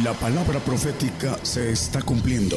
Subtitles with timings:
[0.00, 2.56] La palabra profética se está cumpliendo.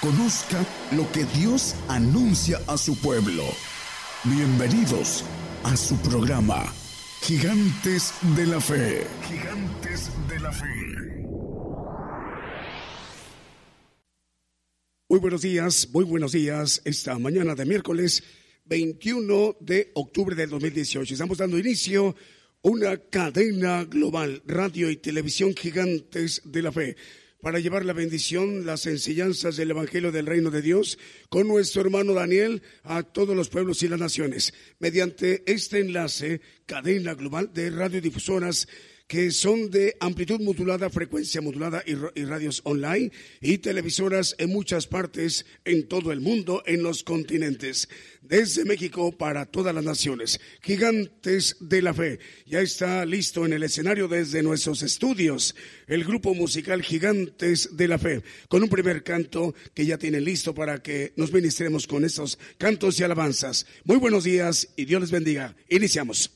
[0.00, 3.44] Conozca lo que Dios anuncia a su pueblo.
[4.24, 5.22] Bienvenidos
[5.64, 6.72] a su programa,
[7.20, 9.06] Gigantes de la Fe.
[9.28, 10.66] Gigantes de la Fe.
[15.10, 16.80] Muy buenos días, muy buenos días.
[16.86, 18.24] Esta mañana de miércoles
[18.64, 21.12] 21 de octubre del 2018.
[21.12, 22.16] Estamos dando inicio
[22.68, 26.96] una cadena global, radio y televisión gigantes de la fe,
[27.40, 32.12] para llevar la bendición, las enseñanzas del Evangelio del Reino de Dios con nuestro hermano
[32.12, 38.66] Daniel a todos los pueblos y las naciones, mediante este enlace, cadena global de radiodifusoras
[39.06, 45.46] que son de amplitud modulada, frecuencia modulada y, radios online y televisoras en muchas partes
[45.64, 47.88] en todo el mundo, en los continentes,
[48.22, 50.40] desde México para todas las naciones.
[50.60, 52.18] Gigantes de la Fe.
[52.46, 55.54] Ya está listo en el escenario desde nuestros estudios
[55.86, 60.54] el grupo musical Gigantes de la Fe, con un primer canto que ya tiene listo
[60.54, 63.66] para que nos ministremos con estos cantos y alabanzas.
[63.84, 65.54] Muy buenos días y Dios les bendiga.
[65.68, 66.35] Iniciamos.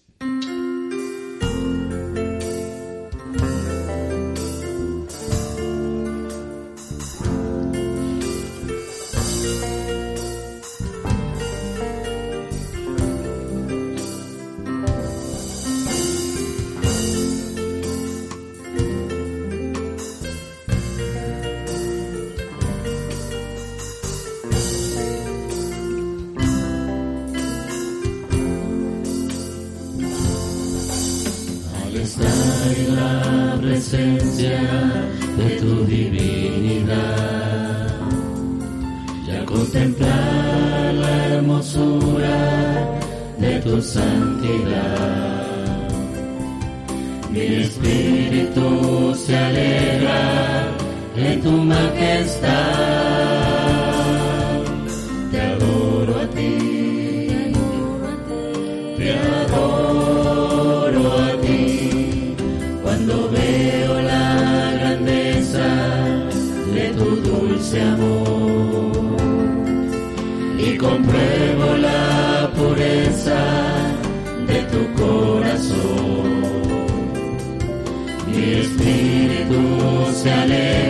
[80.22, 80.89] Se alegra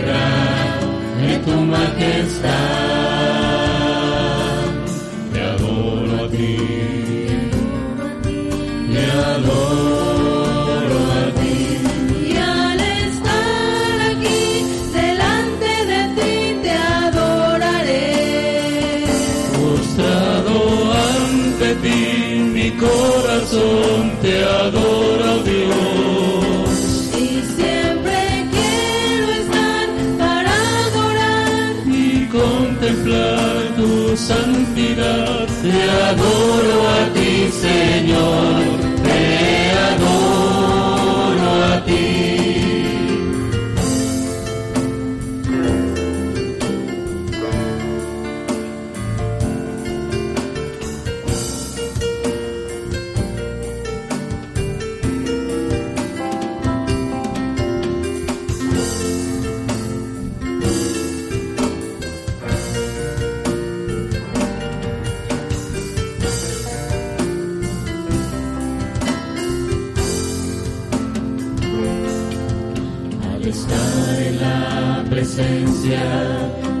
[2.41, 3.00] majestad.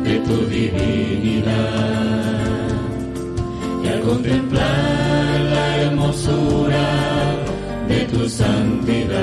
[0.03, 1.51] De tu divinidad
[3.83, 6.87] y al contemplar la hermosura
[7.87, 9.19] de tu santidad,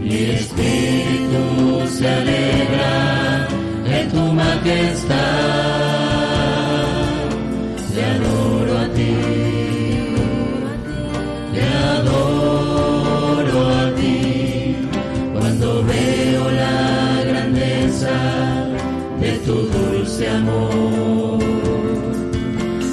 [0.00, 3.48] mi espíritu se alegra
[3.86, 5.67] en tu majestad.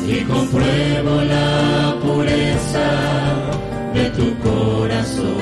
[0.07, 2.90] Y compruebo la pureza
[3.94, 5.36] de tu corazón.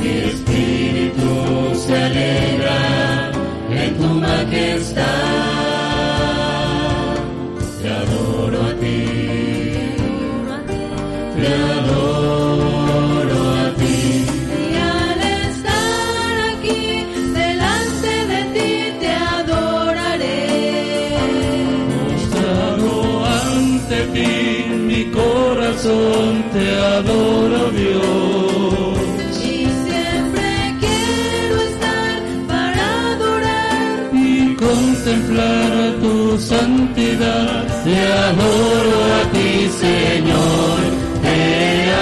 [0.00, 3.30] Mi espíritu se alegra
[3.70, 5.29] en tu majestad.
[36.40, 37.98] Santidad, te
[38.28, 40.78] adoro a ti, Señor,
[41.22, 41.38] te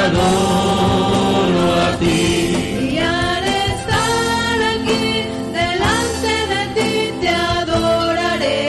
[0.07, 2.93] adoro a ti.
[2.95, 5.07] Y al estar aquí
[5.61, 8.63] delante de ti te adoraré.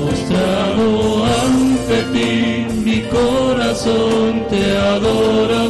[0.00, 0.86] Mostrado
[1.44, 2.32] ante ti,
[2.84, 5.60] mi corazón te adora,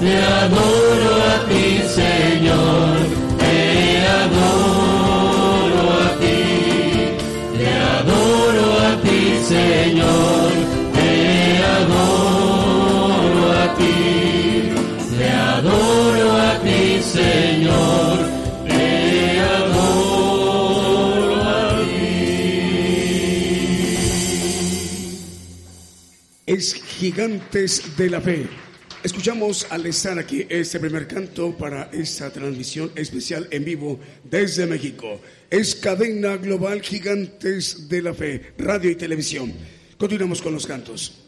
[0.00, 2.96] Te adoro a ti, Señor,
[3.36, 6.42] te adoro a ti,
[7.58, 7.68] te
[7.98, 10.50] adoro a ti, Señor,
[10.94, 11.12] te
[11.78, 13.98] adoro a ti,
[15.18, 18.16] te adoro a ti, Señor,
[18.68, 21.98] te adoro a ti.
[26.46, 28.67] es Gigantes de la Fe.
[29.04, 35.20] Escuchamos al estar aquí este primer canto para esta transmisión especial en vivo desde México.
[35.48, 39.52] Es Cadena Global Gigantes de la Fe, radio y televisión.
[39.96, 41.27] Continuamos con los cantos.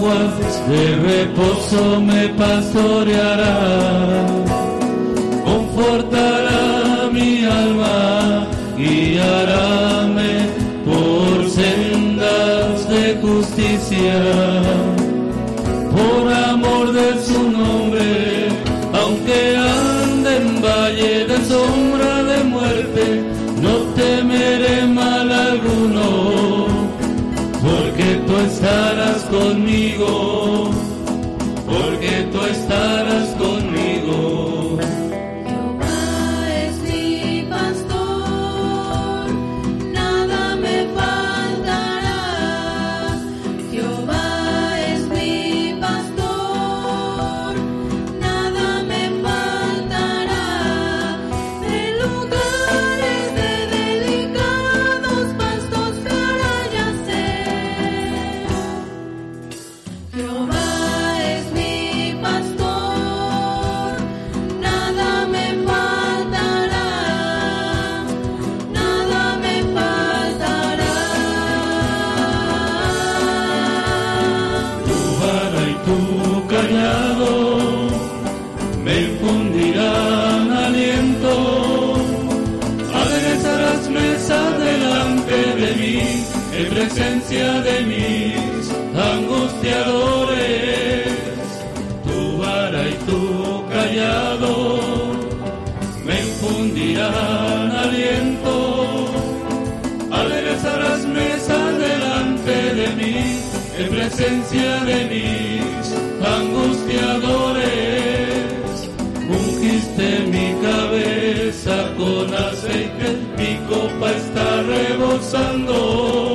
[0.00, 3.58] De reposo me pastoreará,
[5.44, 8.46] confortará mi alma,
[8.76, 10.48] guiaráme
[10.86, 14.20] por sendas de justicia,
[15.94, 18.48] por amor de su nombre,
[18.94, 23.22] aunque ande en valle de sombra de muerte,
[23.60, 26.51] no temeré mal alguno
[28.46, 30.70] estarás conmigo,
[31.66, 33.41] porque tú estarás conmigo.
[104.52, 105.94] Presencia de mis
[106.26, 108.90] angustiadores.
[109.28, 116.31] Ungiste mi cabeza con aceite, mi copa está rebosando.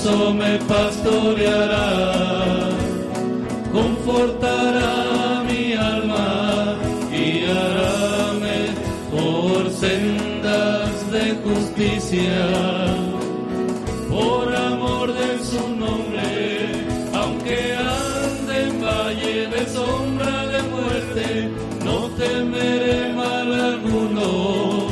[0.00, 2.68] gozo me pastoreará,
[3.72, 6.76] confortará mi alma,
[7.12, 8.58] y guiaráme
[9.10, 12.46] por sendas de justicia.
[14.08, 21.50] Por amor de su nombre, aunque ande en valle de sombra de muerte,
[21.84, 24.88] no temeré mal alguno,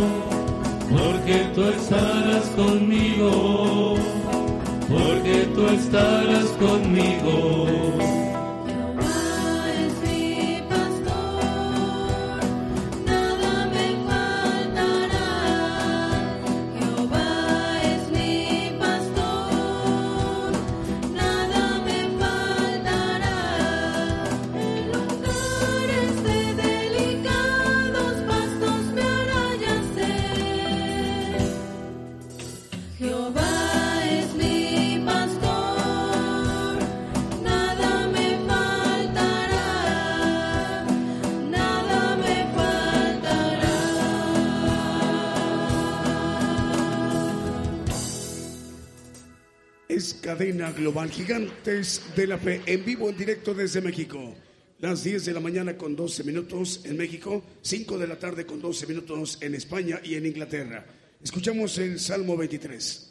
[0.91, 3.98] porque tú estarás conmigo
[5.29, 7.88] porque tú estarás conmigo.
[50.73, 54.35] Global Gigantes de la Fe en vivo en directo desde México.
[54.81, 58.61] Las 10 de la mañana con 12 minutos en México, 5 de la tarde con
[58.61, 60.87] 12 minutos en España y en Inglaterra.
[61.23, 63.09] Escuchamos el Salmo 23.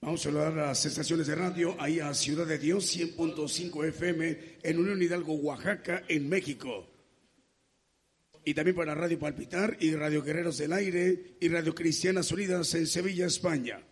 [0.00, 4.38] Vamos a saludar a las estaciones de radio, ahí a Ciudad de Dios, 100.5 FM,
[4.62, 6.97] en Unión Hidalgo, Oaxaca, en México.
[8.48, 12.86] Y también para Radio Palpitar y Radio Guerreros del Aire y Radio Cristianas Unidas en
[12.86, 13.82] Sevilla, España.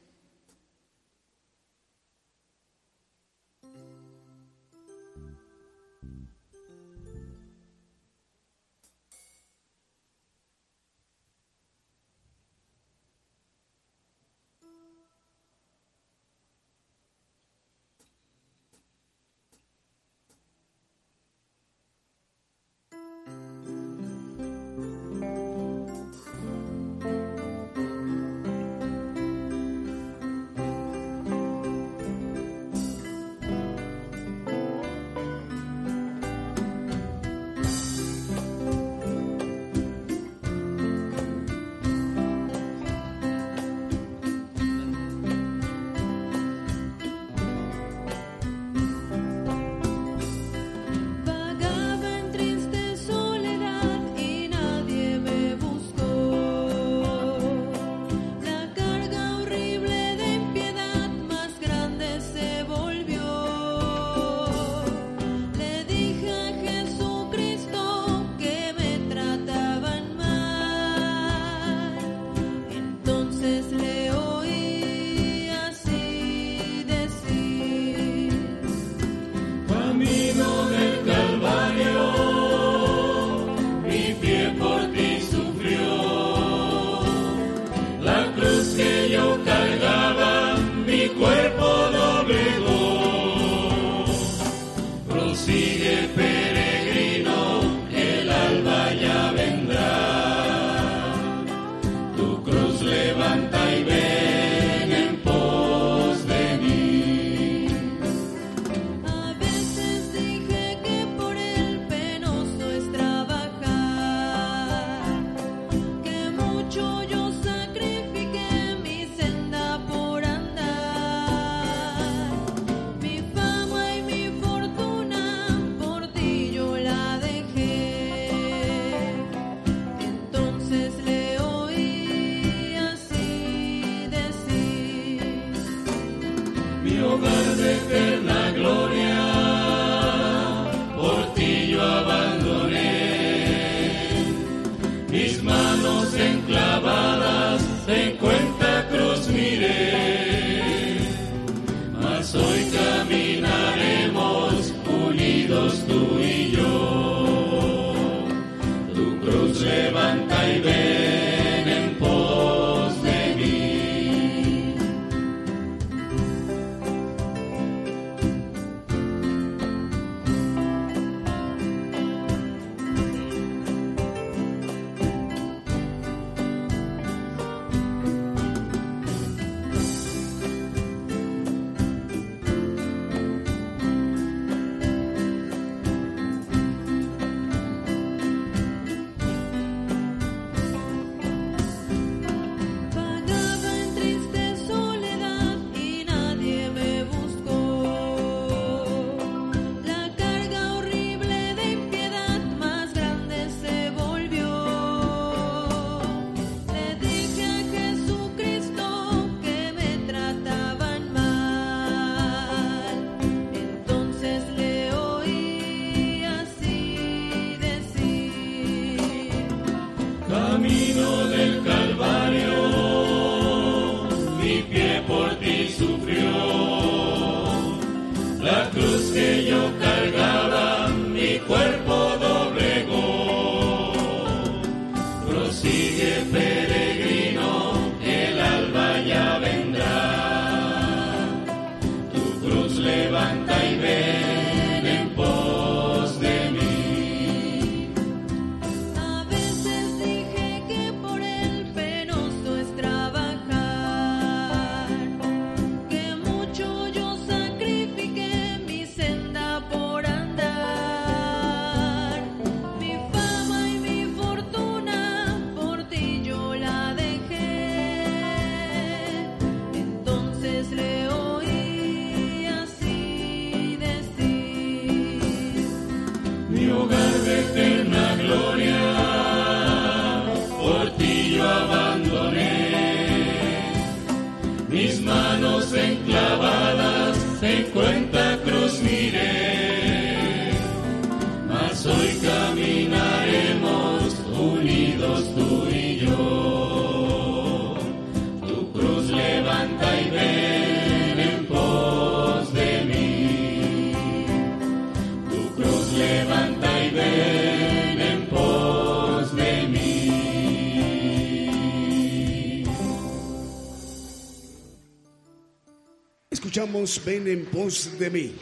[316.66, 318.35] Escuchamos Ven en pos de mí.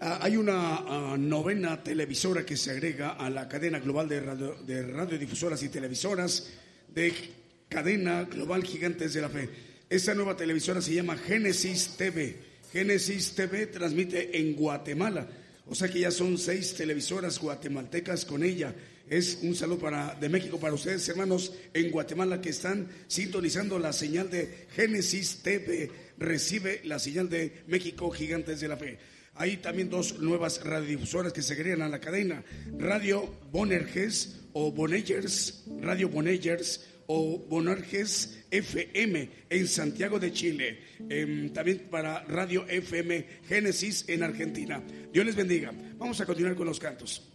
[0.00, 4.54] Ah, hay una ah, novena televisora que se agrega a la cadena global de, radio-
[4.66, 6.48] de radiodifusoras y televisoras
[6.94, 7.12] de
[7.68, 9.50] cadena global Gigantes de la Fe.
[9.90, 12.36] Esta nueva televisora se llama Génesis TV.
[12.72, 15.28] Génesis TV transmite en Guatemala.
[15.66, 18.74] O sea que ya son seis televisoras guatemaltecas con ella.
[19.10, 23.92] Es un saludo para, de México para ustedes, hermanos, en Guatemala que están sintonizando la
[23.92, 26.07] señal de Génesis TV.
[26.18, 28.98] Recibe la señal de México Gigantes de la Fe.
[29.34, 32.42] Hay también dos nuevas radiodifusoras que se agregan a la cadena.
[32.76, 40.78] Radio Bonerges o Bonegers, Radio Bonegers o Bonerges FM en Santiago de Chile.
[41.08, 44.82] Em, también para Radio FM Génesis en Argentina.
[45.12, 45.72] Dios les bendiga.
[45.96, 47.27] Vamos a continuar con los cantos.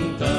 [0.00, 0.29] canta.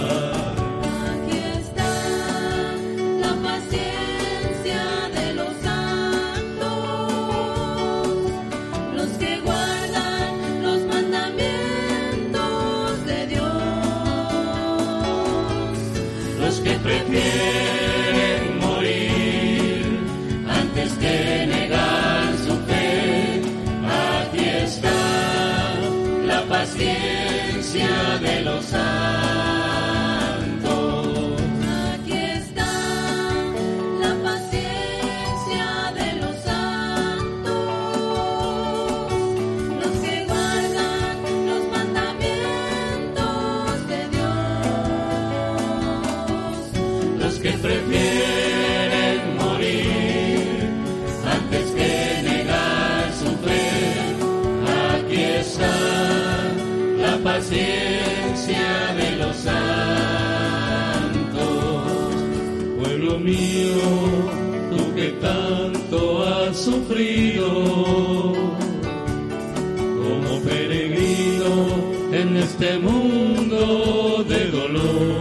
[69.98, 71.52] Como peregrino
[72.12, 75.18] en este mundo de dolor.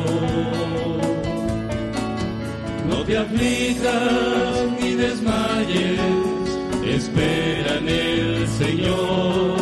[2.89, 6.01] No te aflijas ni desmayes,
[6.87, 9.57] espera en el Señor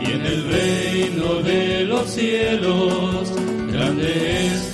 [0.00, 3.32] y en el reino de los cielos,
[3.72, 4.73] grande es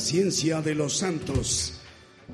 [0.00, 1.74] paciencia de los santos.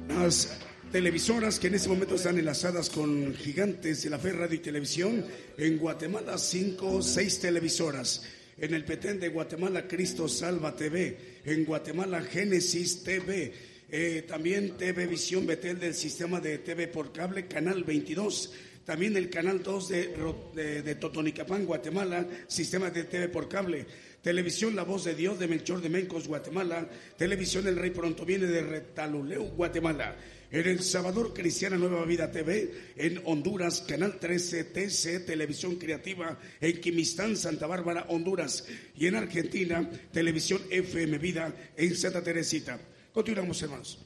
[0.08, 0.56] Las
[0.92, 5.24] televisoras que en este momento están enlazadas con gigantes de la fe, radio y televisión.
[5.58, 8.22] En Guatemala, cinco, seis televisoras.
[8.56, 11.40] En el Petén de Guatemala, Cristo Salva TV.
[11.44, 13.52] En Guatemala, Génesis TV.
[13.90, 18.52] Eh, también TV Visión Betel del sistema de TV por cable, Canal 22.
[18.84, 20.16] También el Canal 2 de,
[20.54, 23.86] de, de Totonicapán, Guatemala, sistema de TV por cable.
[24.26, 26.88] Televisión La Voz de Dios de Melchor de Mencos, Guatemala.
[27.16, 30.16] Televisión El Rey Pronto Viene de Retaluleu, Guatemala.
[30.50, 32.72] En El Salvador, Cristiana Nueva Vida TV.
[32.96, 36.40] En Honduras, Canal 13, TC, Televisión Creativa.
[36.60, 38.66] En Quimistán, Santa Bárbara, Honduras.
[38.96, 42.80] Y en Argentina, Televisión FM Vida en Santa Teresita.
[43.12, 44.00] Continuamos, hermanos.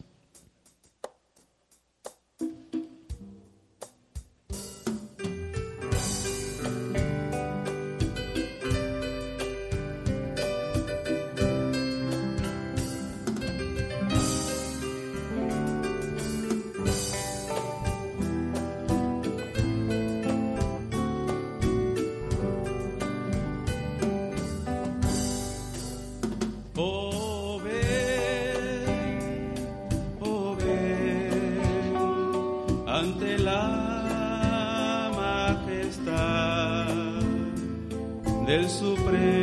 [38.50, 39.39] Del Supremo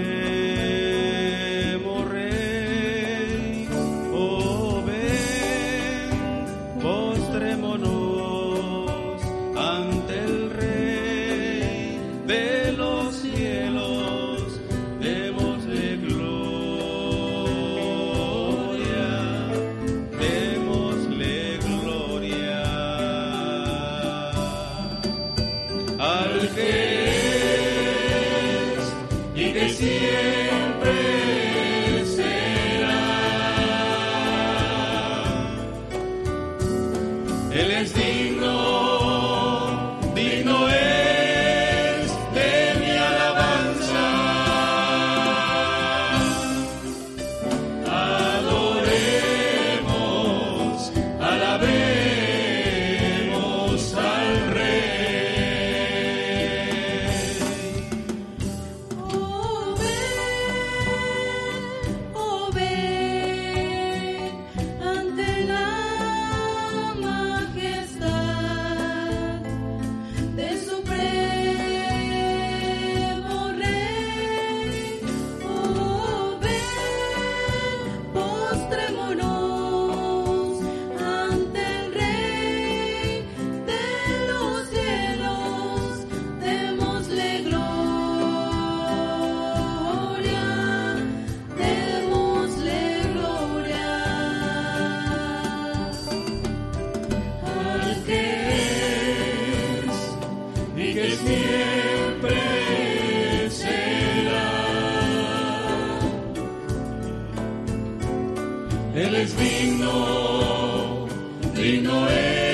[109.87, 111.07] digno,
[111.53, 112.46] digno es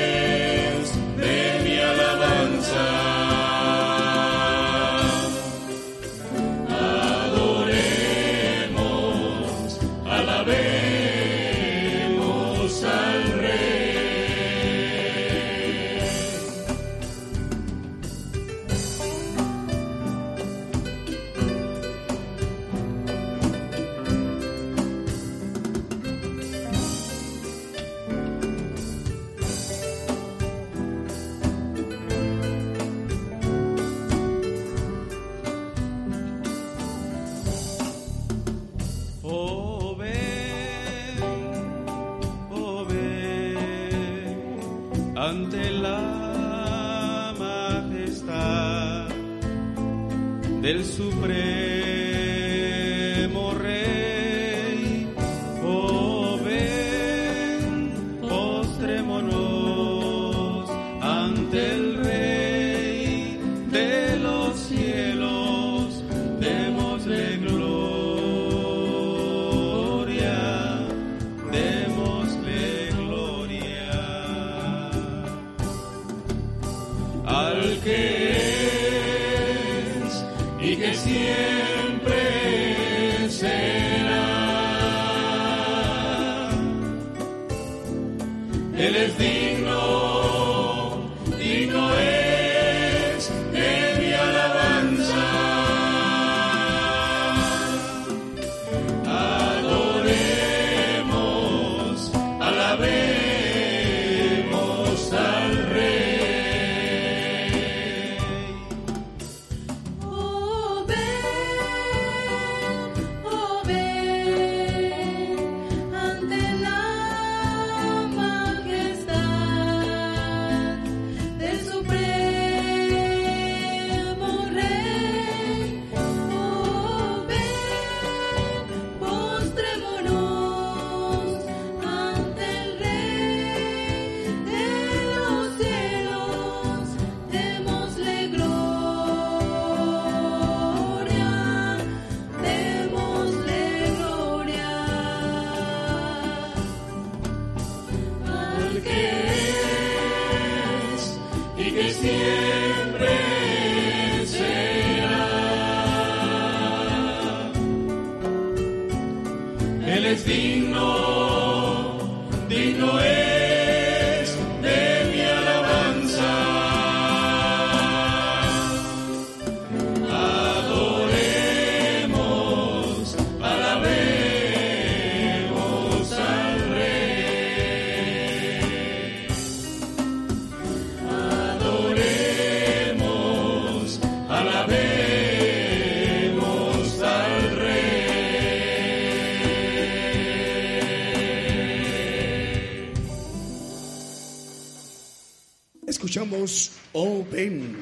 [197.32, 197.76] Ven.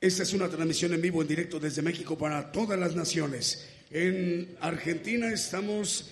[0.00, 3.66] Esta es una transmisión en vivo, en directo desde México para todas las naciones.
[3.90, 6.10] En Argentina estamos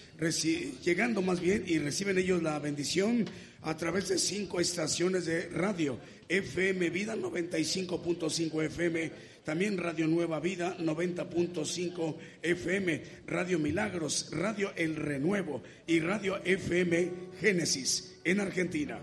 [0.83, 3.25] llegando más bien y reciben ellos la bendición
[3.63, 5.99] a través de cinco estaciones de radio.
[6.29, 9.13] FM Vida 95.5 FM,
[9.45, 18.17] también Radio Nueva Vida 90.5 FM, Radio Milagros, Radio El Renuevo y Radio FM Génesis
[18.25, 18.99] en Argentina.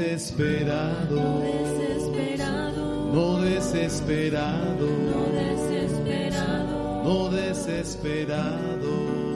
[0.00, 7.04] No desesperados, desesperado, no desesperados, no desesperado.
[7.04, 9.29] no desesperados.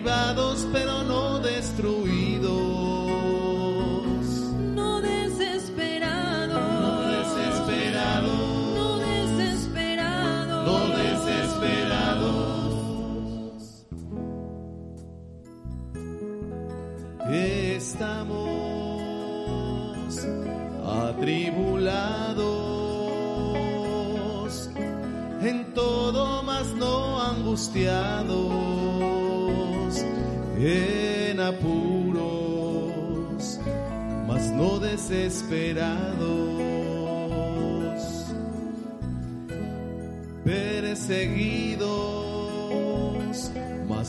[0.00, 1.99] Derribados pero no destruidos.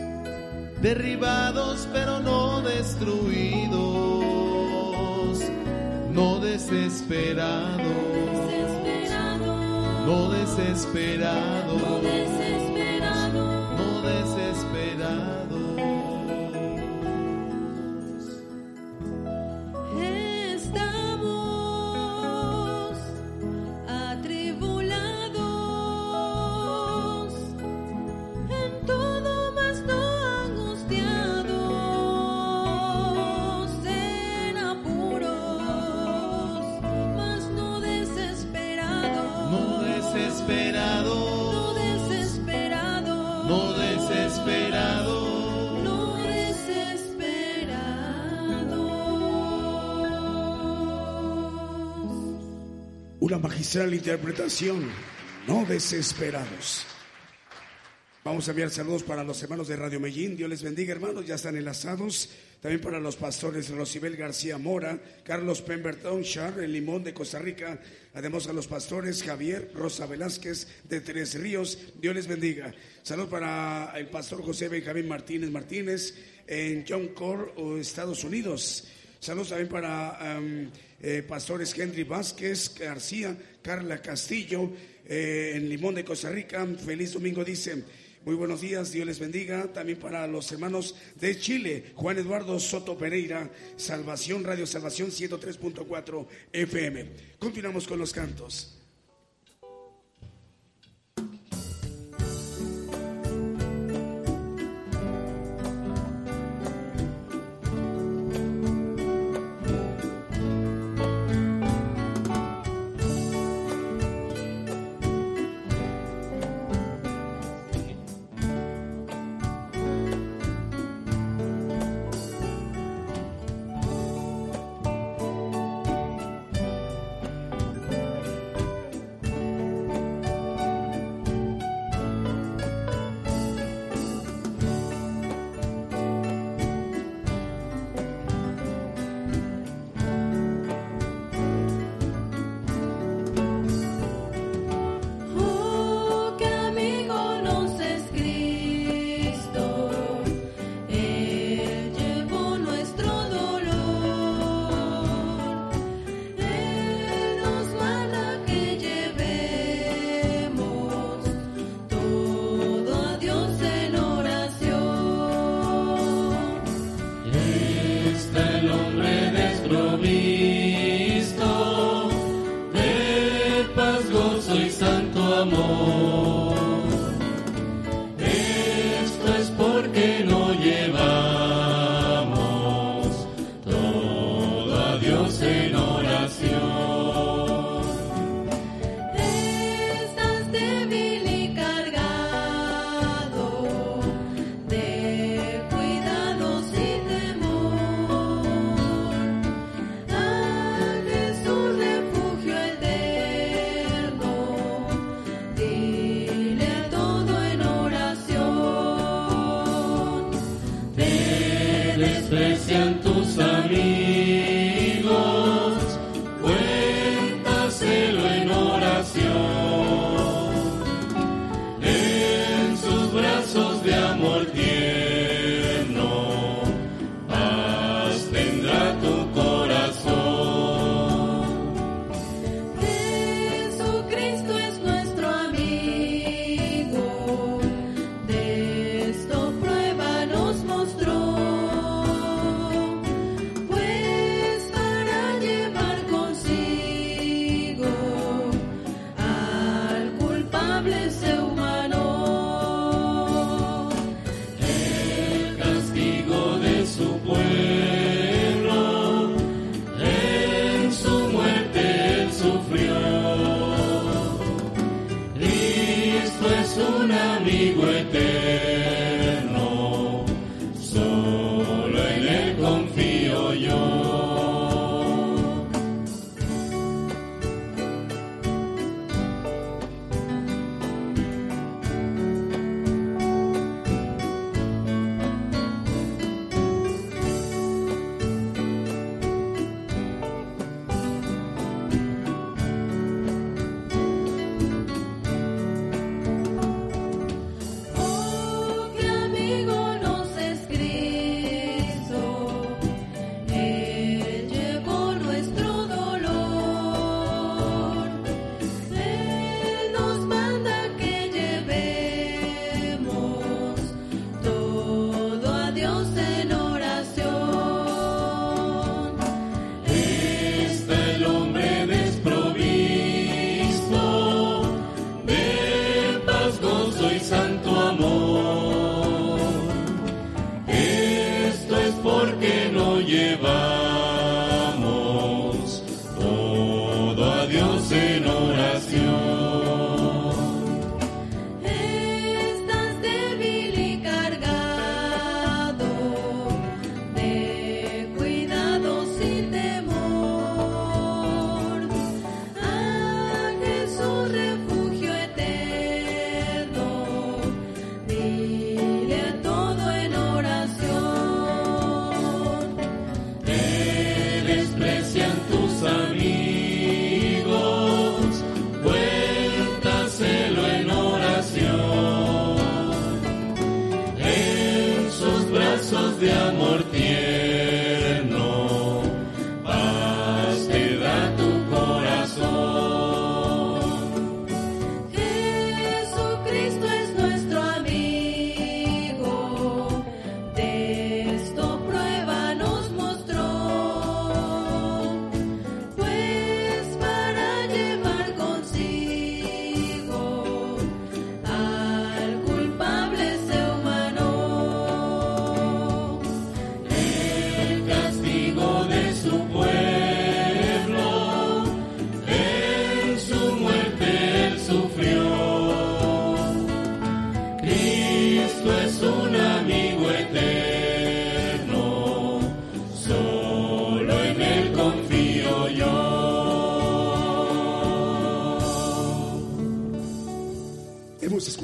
[0.80, 3.78] derribados pero no destruidos,
[6.12, 7.86] no desesperados,
[8.48, 10.06] Desesperado.
[10.06, 13.76] no desesperados, No desesperado.
[13.76, 15.41] no desesperados.
[53.32, 54.90] Una magistral interpretación,
[55.48, 56.84] no desesperados.
[58.22, 60.36] Vamos a enviar saludos para los hermanos de Radio Medellín.
[60.36, 61.24] Dios les bendiga, hermanos.
[61.24, 62.28] Ya están enlazados.
[62.60, 67.80] También para los pastores Rosibel García Mora, Carlos Pemberton, Char, el Limón de Costa Rica.
[68.12, 71.78] Además a los pastores Javier Rosa Velázquez de Tres Ríos.
[72.02, 72.74] Dios les bendiga.
[73.02, 76.14] Salud para el pastor José Benjamín Martínez Martínez
[76.46, 78.86] en John Core, Estados Unidos.
[79.22, 80.18] Saludos también para
[81.00, 84.72] eh, pastores Henry Vázquez García, Carla Castillo,
[85.06, 86.66] eh, en Limón de Costa Rica.
[86.84, 87.84] Feliz domingo, dice.
[88.24, 89.72] Muy buenos días, Dios les bendiga.
[89.72, 97.06] También para los hermanos de Chile, Juan Eduardo Soto Pereira, Salvación, Radio Salvación 103.4 FM.
[97.38, 98.81] Continuamos con los cantos.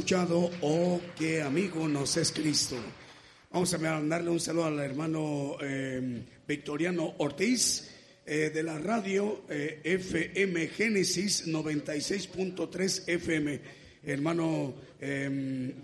[0.09, 2.77] Escuchado, oh, qué amigo nos es Cristo.
[3.53, 7.91] Vamos a mandarle un saludo al hermano eh, Victoriano Ortiz
[8.25, 13.61] eh, de la radio eh, FM Génesis 96.3 FM.
[14.03, 14.75] Hermano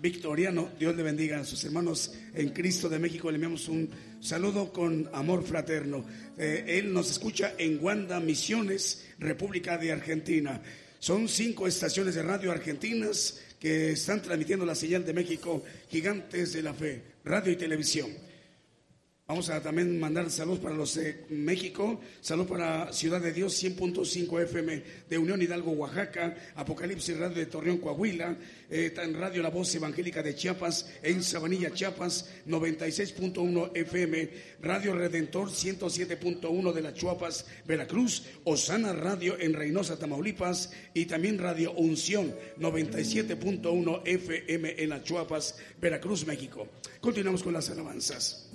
[0.01, 3.29] Victoriano, Dios le bendiga a sus hermanos en Cristo de México.
[3.29, 6.03] Le enviamos un saludo con amor fraterno.
[6.35, 10.59] él nos escucha en Guanda Misiones, República de Argentina.
[10.97, 16.61] Son cinco estaciones de radio argentinas que están transmitiendo la señal de México, Gigantes de
[16.61, 18.11] la Fe, radio y televisión.
[19.27, 24.43] Vamos a también mandar saludos para los de México, salud para Ciudad de Dios 100.5
[24.43, 28.37] FM de Unión Hidalgo, Oaxaca, Apocalipsis Radio de Torreón, Coahuila,
[28.69, 34.29] eh, Radio La Voz Evangélica de Chiapas, en Sabanilla, Chiapas, 96.1 FM,
[34.61, 41.73] Radio Redentor 107.1 de la Chuapas, Veracruz, Osana Radio en Reynosa, Tamaulipas y también Radio
[41.73, 46.67] Unción 97.1 FM en la Chuapas, Veracruz, México.
[47.01, 48.51] Continuamos con las alabanzas.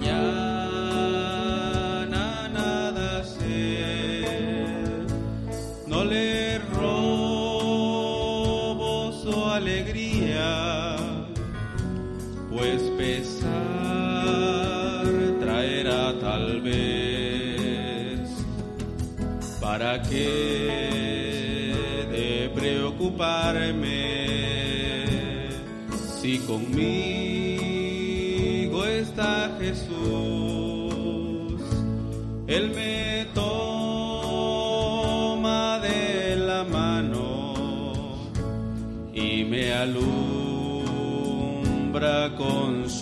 [0.00, 0.23] Si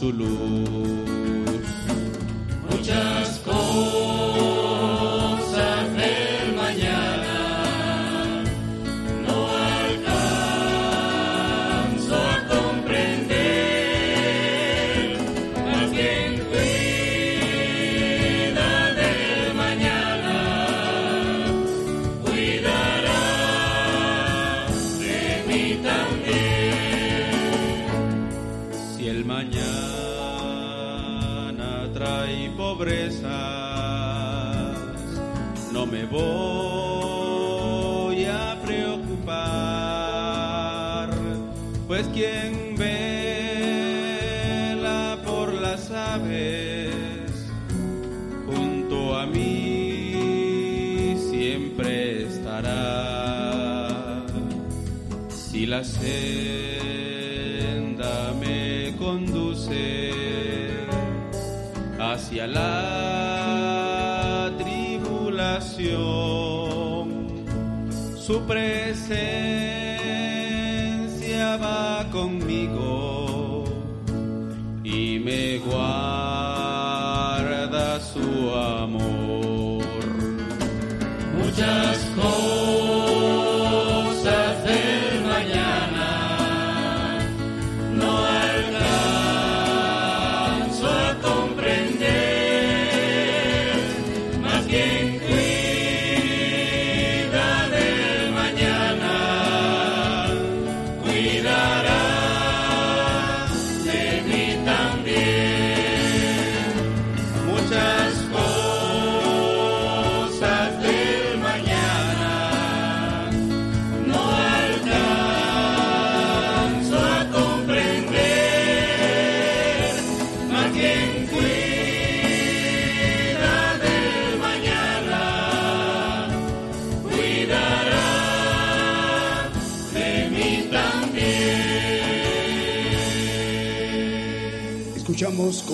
[0.02, 0.81] su luz.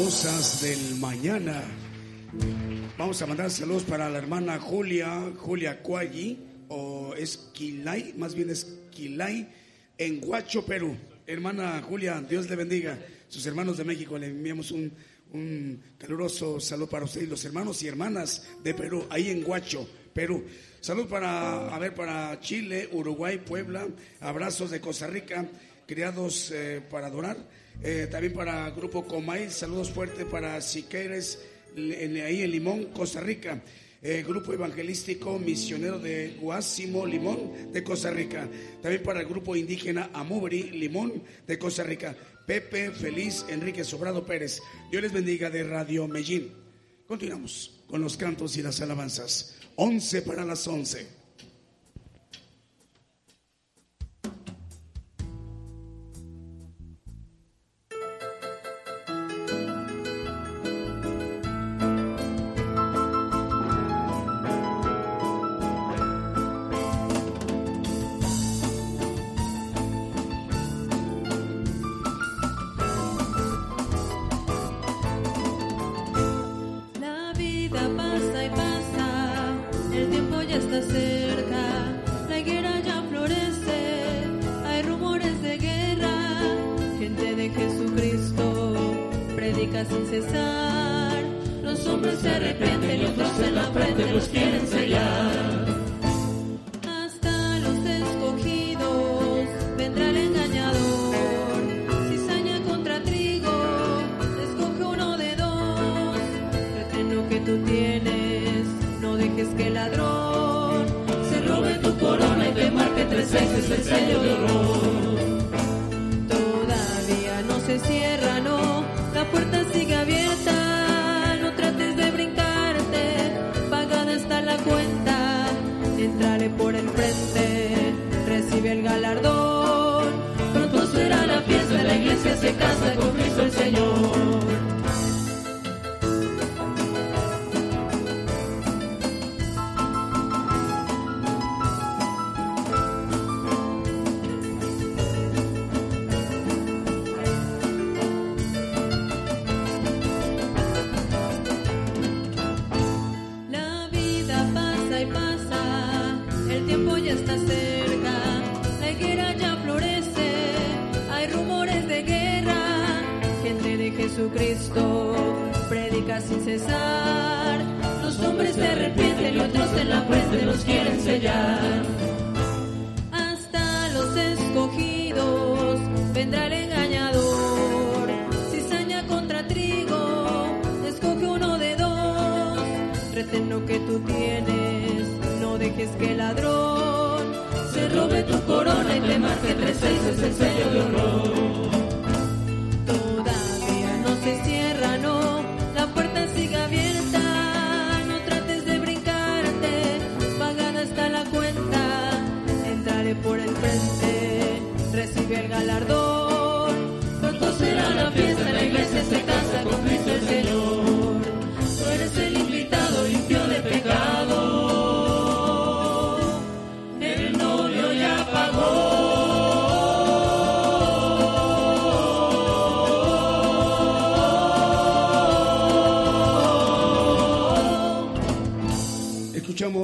[0.09, 1.63] Cosas del mañana.
[2.97, 6.39] Vamos a mandar saludos para la hermana Julia, Julia Cualli,
[6.69, 9.47] o es Quilay, más bien es Quilay,
[9.99, 10.97] en Huacho, Perú.
[11.27, 12.99] Hermana Julia, Dios le bendiga.
[13.29, 14.91] Sus hermanos de México le enviamos un,
[15.35, 19.87] un caluroso saludo para usted y los hermanos y hermanas de Perú, ahí en Huacho,
[20.15, 20.43] Perú.
[20.81, 23.87] Salud para, a ver, para Chile, Uruguay, Puebla,
[24.21, 25.47] abrazos de Costa Rica,
[25.87, 27.37] criados eh, para adorar.
[27.83, 31.39] Eh, también para Grupo Comay, saludos fuertes para Siqueires,
[31.77, 33.63] en- ahí en Limón, Costa Rica.
[34.01, 38.49] Eh, Grupo Evangelístico Misionero de Guásimo, Limón, de Costa Rica.
[38.81, 42.17] También para el Grupo Indígena Amubri, Limón, de Costa Rica.
[42.47, 44.61] Pepe Feliz Enrique Sobrado Pérez.
[44.91, 46.53] Dios les bendiga de Radio Medellín.
[47.09, 49.57] Continuamos con los cantos y las alabanzas.
[49.77, 51.18] 11 para las 11.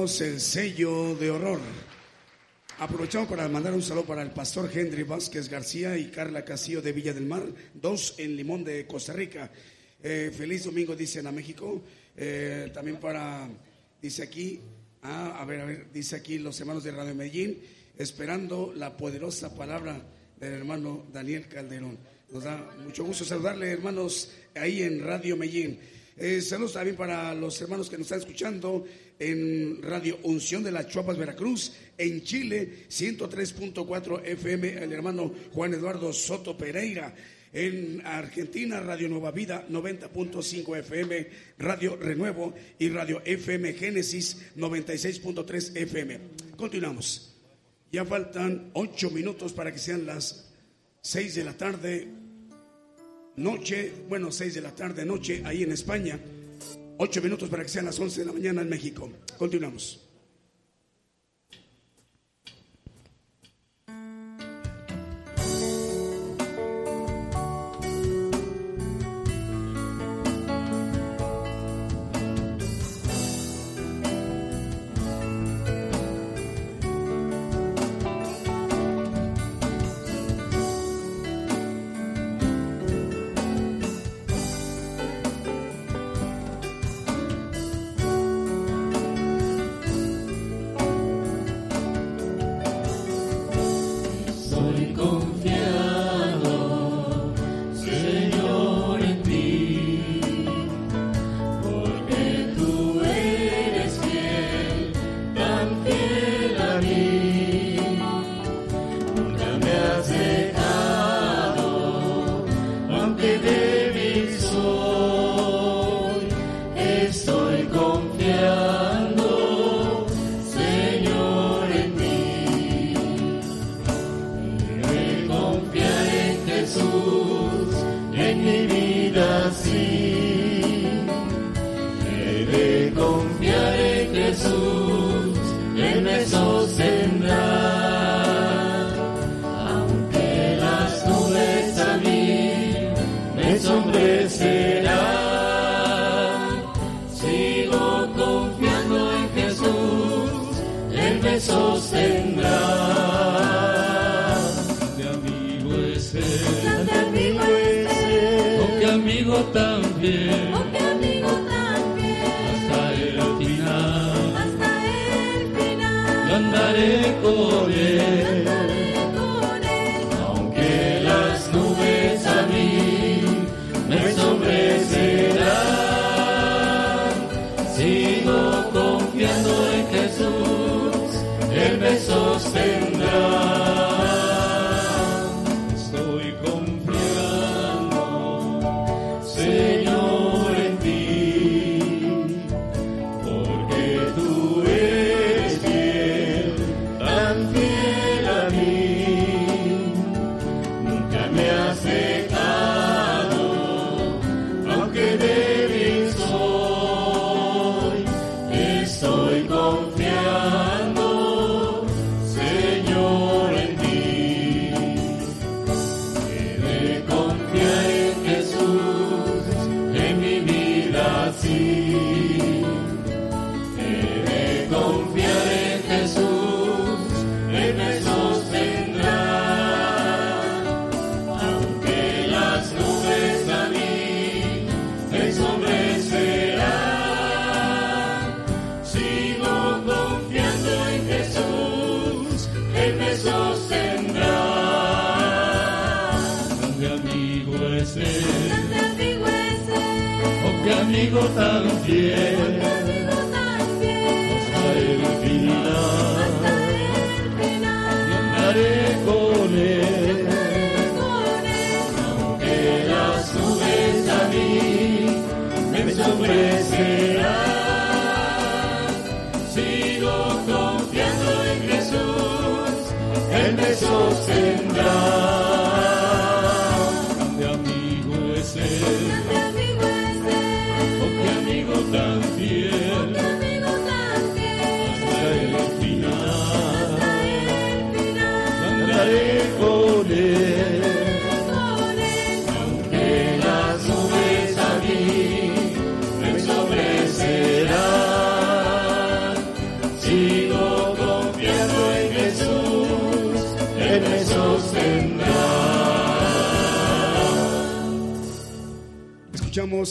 [0.05, 1.59] El sello de horror.
[2.77, 6.91] Aprovechamos para mandar un saludo para el pastor Henry Vázquez García y Carla Castillo de
[6.91, 7.43] Villa del Mar,
[7.73, 9.51] dos en Limón de Costa Rica.
[10.03, 11.81] Eh, feliz domingo, dicen a México.
[12.15, 13.49] Eh, también para,
[13.99, 14.61] dice aquí,
[15.01, 17.57] ah, a ver, a ver, dice aquí los hermanos de Radio Medellín,
[17.97, 19.99] esperando la poderosa palabra
[20.39, 21.97] del hermano Daniel Calderón.
[22.29, 25.79] Nos da mucho gusto saludarle, hermanos, ahí en Radio Medellín.
[26.15, 28.85] Eh, saludos también para los hermanos que nos están escuchando
[29.19, 36.11] en Radio Unción de las Chuapas, Veracruz, en Chile, 103.4 FM, el hermano Juan Eduardo
[36.13, 37.13] Soto Pereira.
[37.53, 46.19] En Argentina, Radio Nueva Vida, 90.5 FM, Radio Renuevo y Radio FM Génesis, 96.3 FM.
[46.57, 47.33] Continuamos.
[47.93, 50.51] Ya faltan ocho minutos para que sean las
[50.99, 52.09] seis de la tarde,
[53.37, 56.19] noche, bueno, seis de la tarde, noche, ahí en España.
[56.97, 59.11] Ocho minutos para que sean las once de la mañana en México.
[59.37, 60.04] Continuamos.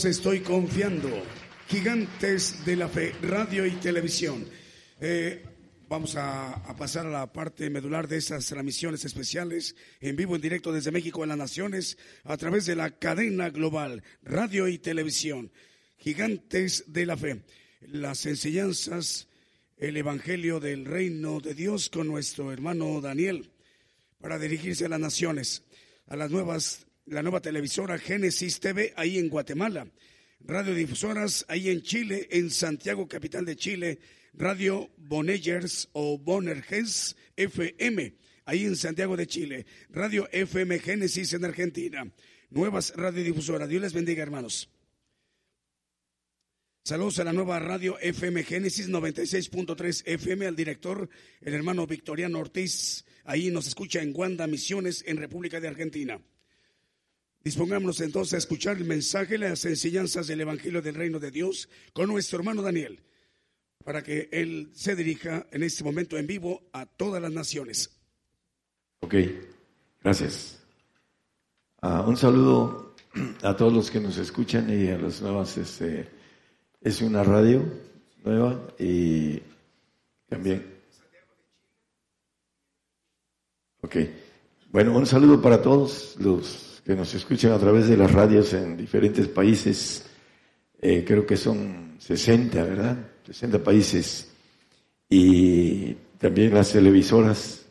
[0.03, 1.09] Estoy confiando.
[1.69, 4.45] Gigantes de la fe, radio y televisión.
[5.01, 5.41] Eh,
[5.89, 10.43] vamos a, a pasar a la parte medular de esas transmisiones especiales en vivo, en
[10.43, 15.53] directo desde México en las Naciones, a través de la cadena global, radio y televisión.
[15.97, 17.43] Gigantes de la fe.
[17.81, 19.29] Las enseñanzas,
[19.77, 23.53] el Evangelio del Reino de Dios con nuestro hermano Daniel,
[24.21, 25.63] para dirigirse a las naciones,
[26.09, 29.87] a las nuevas la nueva televisora Génesis TV ahí en Guatemala,
[30.41, 33.99] radiodifusoras ahí en Chile, en Santiago, capital de Chile,
[34.33, 38.15] Radio Bonegers o Bonerges FM,
[38.47, 42.11] ahí en Santiago de Chile, Radio FM Génesis en Argentina,
[42.51, 43.69] nuevas radiodifusoras.
[43.69, 44.71] Dios les bendiga, hermanos.
[46.87, 51.09] Saludos a la nueva radio FM Génesis 96.3 FM, al director,
[51.41, 56.21] el hermano Victoriano Ortiz, ahí nos escucha en Guanda Misiones, en República de Argentina.
[57.45, 62.09] Dispongámonos entonces a escuchar el mensaje, las enseñanzas del Evangelio del Reino de Dios con
[62.09, 63.03] nuestro hermano Daniel,
[63.85, 68.01] para que él se dirija en este momento en vivo a todas las naciones.
[69.01, 69.17] Ok,
[70.03, 70.59] gracias.
[71.83, 72.95] Ah, un saludo
[73.43, 75.59] a todos los que nos escuchan y a las nuevas.
[75.59, 76.09] Este,
[76.81, 77.63] es una radio
[78.25, 79.39] nueva y
[80.31, 80.65] también.
[83.83, 83.97] Ok,
[84.71, 88.77] bueno, un saludo para todos los que nos escuchan a través de las radios en
[88.77, 90.05] diferentes países.
[90.81, 92.99] Eh, creo que son 60, ¿verdad?
[93.27, 94.29] 60 países.
[95.09, 97.65] Y también las televisoras.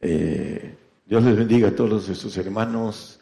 [0.00, 3.18] Eh, Dios les bendiga a todos nuestros hermanos,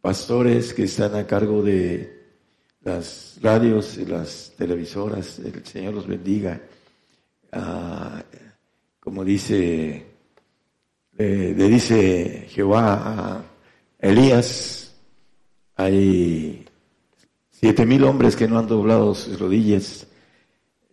[0.00, 2.24] pastores que están a cargo de
[2.82, 5.38] las radios y las televisoras.
[5.38, 6.60] El Señor los bendiga.
[7.52, 8.20] Ah,
[8.98, 10.06] como dice,
[11.16, 13.53] eh, le dice Jehová a
[14.04, 14.92] Elías,
[15.76, 16.66] hay
[17.50, 20.06] siete mil hombres que no han doblado sus rodillas.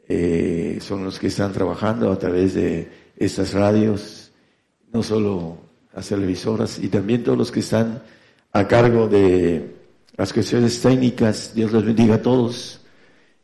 [0.08, 4.32] Eh, son los que están trabajando a través de estas radios,
[4.94, 5.58] no solo
[5.94, 8.02] las televisoras, y también todos los que están
[8.54, 9.76] a cargo de
[10.16, 11.54] las cuestiones técnicas.
[11.54, 12.80] Dios les bendiga a todos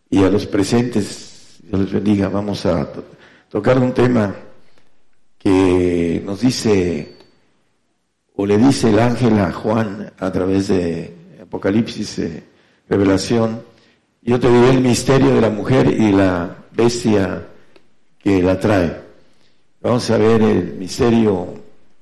[0.09, 1.57] y a los presentes.
[1.63, 2.29] Dios les bendiga.
[2.29, 3.03] Vamos a to-
[3.49, 4.33] tocar un tema
[5.37, 7.16] que nos dice,
[8.39, 11.11] o le dice el ángel a Juan a través de
[11.41, 12.43] Apocalipsis, eh,
[12.87, 13.63] Revelación,
[14.21, 17.47] yo te diré el misterio de la mujer y la bestia
[18.19, 18.95] que la trae.
[19.81, 21.47] Vamos a ver el misterio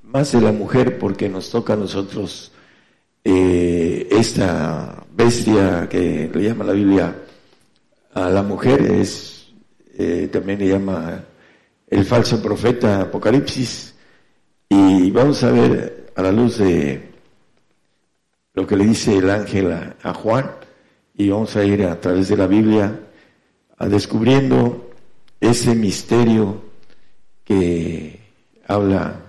[0.03, 2.51] más de la mujer porque nos toca a nosotros
[3.23, 7.15] eh, esta bestia que le llama la Biblia
[8.13, 9.53] a la mujer es
[9.97, 11.23] eh, también le llama
[11.87, 13.95] el falso profeta Apocalipsis
[14.67, 17.11] y vamos a ver a la luz de
[18.53, 20.51] lo que le dice el ángel a, Juan
[21.13, 22.99] y vamos a ir a través de la Biblia
[23.77, 24.89] a descubriendo
[25.39, 26.61] ese misterio
[27.43, 28.19] que
[28.67, 29.19] habla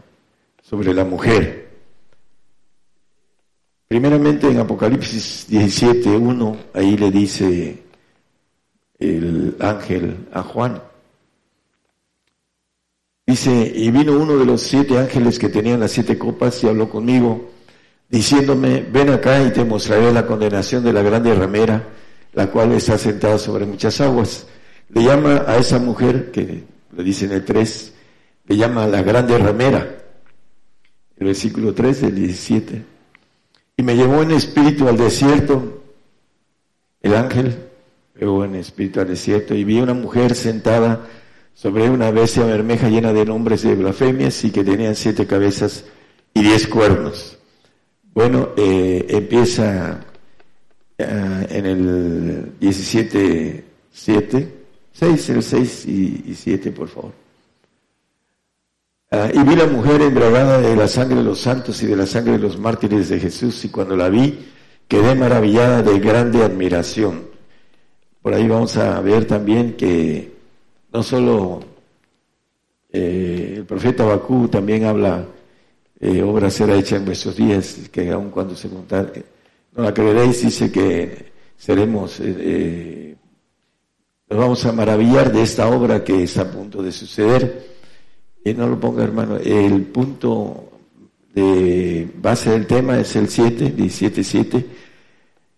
[0.62, 1.66] sobre la mujer.
[3.88, 7.82] Primeramente en Apocalipsis 17.1, ahí le dice
[8.98, 10.82] el ángel a Juan.
[13.26, 16.88] Dice, y vino uno de los siete ángeles que tenían las siete copas y habló
[16.88, 17.50] conmigo,
[18.08, 21.88] diciéndome, ven acá y te mostraré la condenación de la grande ramera,
[22.34, 24.46] la cual está sentada sobre muchas aguas.
[24.90, 26.62] Le llama a esa mujer, que
[26.96, 27.94] le dice en el 3,
[28.46, 30.04] le llama la grande ramera,
[31.16, 32.84] el versículo 3 del 17.
[33.76, 35.82] Y me llevó en espíritu al desierto,
[37.02, 37.56] el ángel,
[38.14, 41.08] me llevó en espíritu al desierto, y vi una mujer sentada
[41.56, 45.86] sobre una bestia bermeja llena de nombres de blasfemias y que tenían siete cabezas
[46.34, 47.38] y diez cuernos.
[48.12, 50.04] Bueno, eh, empieza
[50.98, 54.54] eh, en el 17, 7,
[54.92, 57.12] 6, el 6 y, 7, por favor.
[59.10, 62.06] Ah, y vi la mujer embriagada de la sangre de los santos y de la
[62.06, 64.46] sangre de los mártires de Jesús, y cuando la vi,
[64.88, 67.28] quedé maravillada de grande admiración.
[68.20, 70.35] Por ahí vamos a ver también que
[70.96, 71.60] no solo
[72.90, 75.26] eh, el profeta Bakú también habla,
[76.00, 79.12] eh, obra será hecha en vuestros días, que aun cuando se contar,
[79.74, 83.14] no la creeréis, dice que seremos, eh,
[84.30, 87.76] nos vamos a maravillar de esta obra que está a punto de suceder.
[88.42, 90.70] Y no lo ponga, hermano, el punto
[91.34, 94.66] de base del tema es el 7, 17, 7.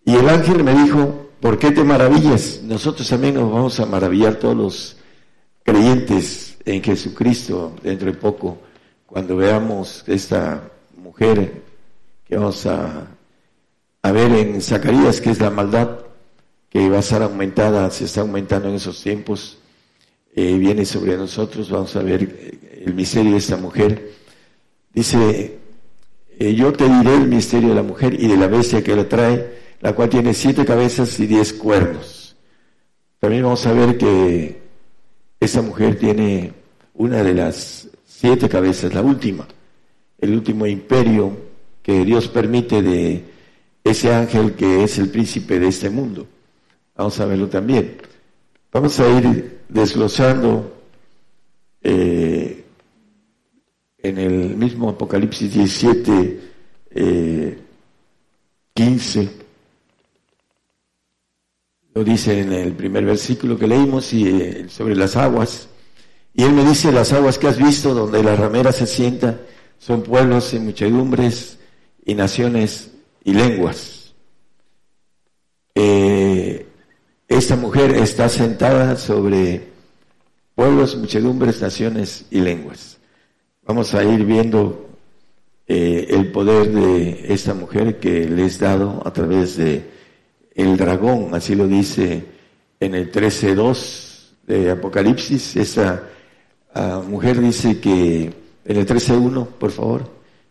[0.03, 2.59] Y el ángel me dijo, ¿por qué te maravillas?
[2.61, 4.98] Nosotros también nos vamos a maravillar todos los
[5.69, 8.57] creyentes en Jesucristo dentro de poco,
[9.05, 10.63] cuando veamos esta
[10.97, 11.61] mujer
[12.27, 13.07] que vamos a,
[14.01, 15.99] a ver en Zacarías, que es la maldad,
[16.69, 19.59] que va a estar aumentada, se está aumentando en esos tiempos,
[20.35, 24.11] eh, viene sobre nosotros, vamos a ver eh, el misterio de esta mujer.
[24.91, 25.59] Dice,
[26.39, 29.07] eh, yo te diré el misterio de la mujer y de la bestia que la
[29.07, 32.35] trae, la cual tiene siete cabezas y diez cuernos.
[33.19, 34.58] También vamos a ver que
[35.39, 36.53] esta mujer tiene
[36.95, 39.47] una de las siete cabezas, la última,
[40.17, 41.31] el último imperio
[41.81, 43.23] que Dios permite de
[43.83, 46.27] ese ángel que es el príncipe de este mundo.
[46.95, 47.97] Vamos a verlo también.
[48.71, 50.81] Vamos a ir desglosando
[51.81, 52.65] eh,
[53.97, 56.39] en el mismo Apocalipsis 17,
[58.73, 59.48] 15.
[61.99, 65.67] Lo dice en el primer versículo que leímos eh, sobre las aguas.
[66.33, 69.41] Y él me dice, las aguas que has visto donde la ramera se sienta
[69.79, 71.59] son pueblos y muchedumbres
[72.05, 72.91] y naciones
[73.25, 74.13] y lenguas.
[75.75, 76.67] Eh,
[77.27, 79.67] esta mujer está sentada sobre
[80.55, 82.97] pueblos, muchedumbres, naciones y lenguas.
[83.63, 84.89] Vamos a ir viendo
[85.67, 89.98] eh, el poder de esta mujer que le es dado a través de
[90.59, 92.25] el dragón, así lo dice
[92.79, 95.55] en el 13.2 de Apocalipsis.
[95.55, 96.03] Esa
[96.73, 98.33] ah, mujer dice que
[98.65, 100.01] en el 13.1, por favor,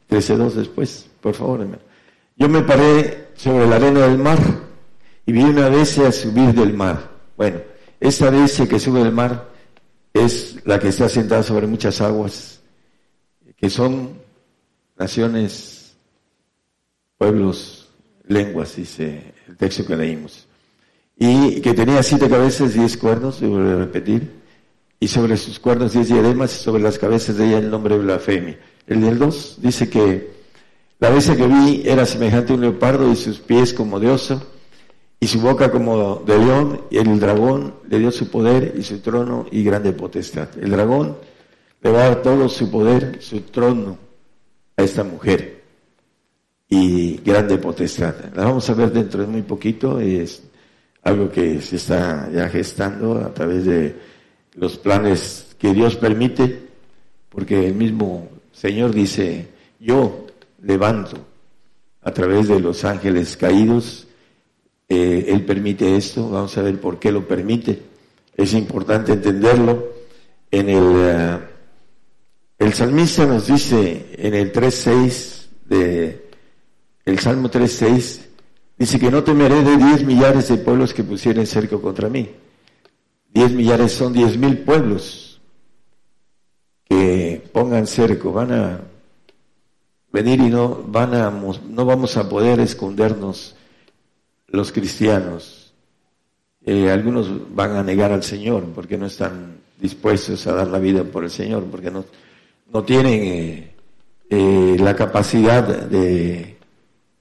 [0.09, 1.67] 13.2 después, por favor.
[2.37, 4.39] Yo me paré sobre la arena del mar
[5.27, 7.11] y vi una bestia subir del mar.
[7.37, 7.61] Bueno,
[8.01, 9.51] esta bestia que sube del mar
[10.15, 12.61] es la que está sentada sobre muchas aguas,
[13.57, 14.13] que son
[14.97, 15.97] naciones,
[17.19, 17.88] pueblos,
[18.29, 20.47] lenguas, dice el texto que leímos.
[21.17, 24.39] Y que tenía siete cabezas diez cuernos, repetir,
[25.01, 28.05] y sobre sus cuernos diez diademas, y sobre las cabezas de ella el nombre de
[28.05, 28.59] blasfemia.
[28.87, 30.31] El del dos dice que
[31.01, 34.43] la bestia que vi era semejante a un leopardo y sus pies como de oso,
[35.21, 39.01] y su boca como de león, y el dragón le dio su poder y su
[39.01, 40.49] trono y grande potestad.
[40.61, 41.17] El dragón
[41.83, 43.99] le va a dar todo su poder, su trono
[44.77, 45.58] a esta mujer
[46.69, 48.15] y grande potestad.
[48.35, 50.43] La vamos a ver dentro de muy poquito, es
[51.03, 53.97] algo que se está ya gestando a través de
[54.55, 56.69] los planes que Dios permite,
[57.29, 59.49] porque el mismo Señor dice,
[59.81, 60.27] yo
[60.63, 61.17] levanto
[62.03, 64.07] a través de los ángeles caídos,
[64.89, 67.83] eh, él permite esto, vamos a ver por qué lo permite.
[68.37, 69.99] Es importante entenderlo.
[70.51, 71.39] En el, eh,
[72.59, 76.28] el salmista nos dice en el 3.6 de
[77.09, 78.21] el Salmo 3.6,
[78.79, 82.29] dice que no temeré de diez millares de pueblos que pusieren cerco contra mí.
[83.33, 85.41] Diez millares son diez mil pueblos
[86.85, 88.81] que pongan cerco, van a
[90.13, 93.57] venir y no van a, no vamos a poder escondernos
[94.49, 95.73] los cristianos.
[96.67, 101.05] Eh, algunos van a negar al Señor porque no están dispuestos a dar la vida
[101.05, 102.05] por el Señor, porque no,
[102.71, 103.71] no tienen eh,
[104.29, 106.58] eh, la capacidad de,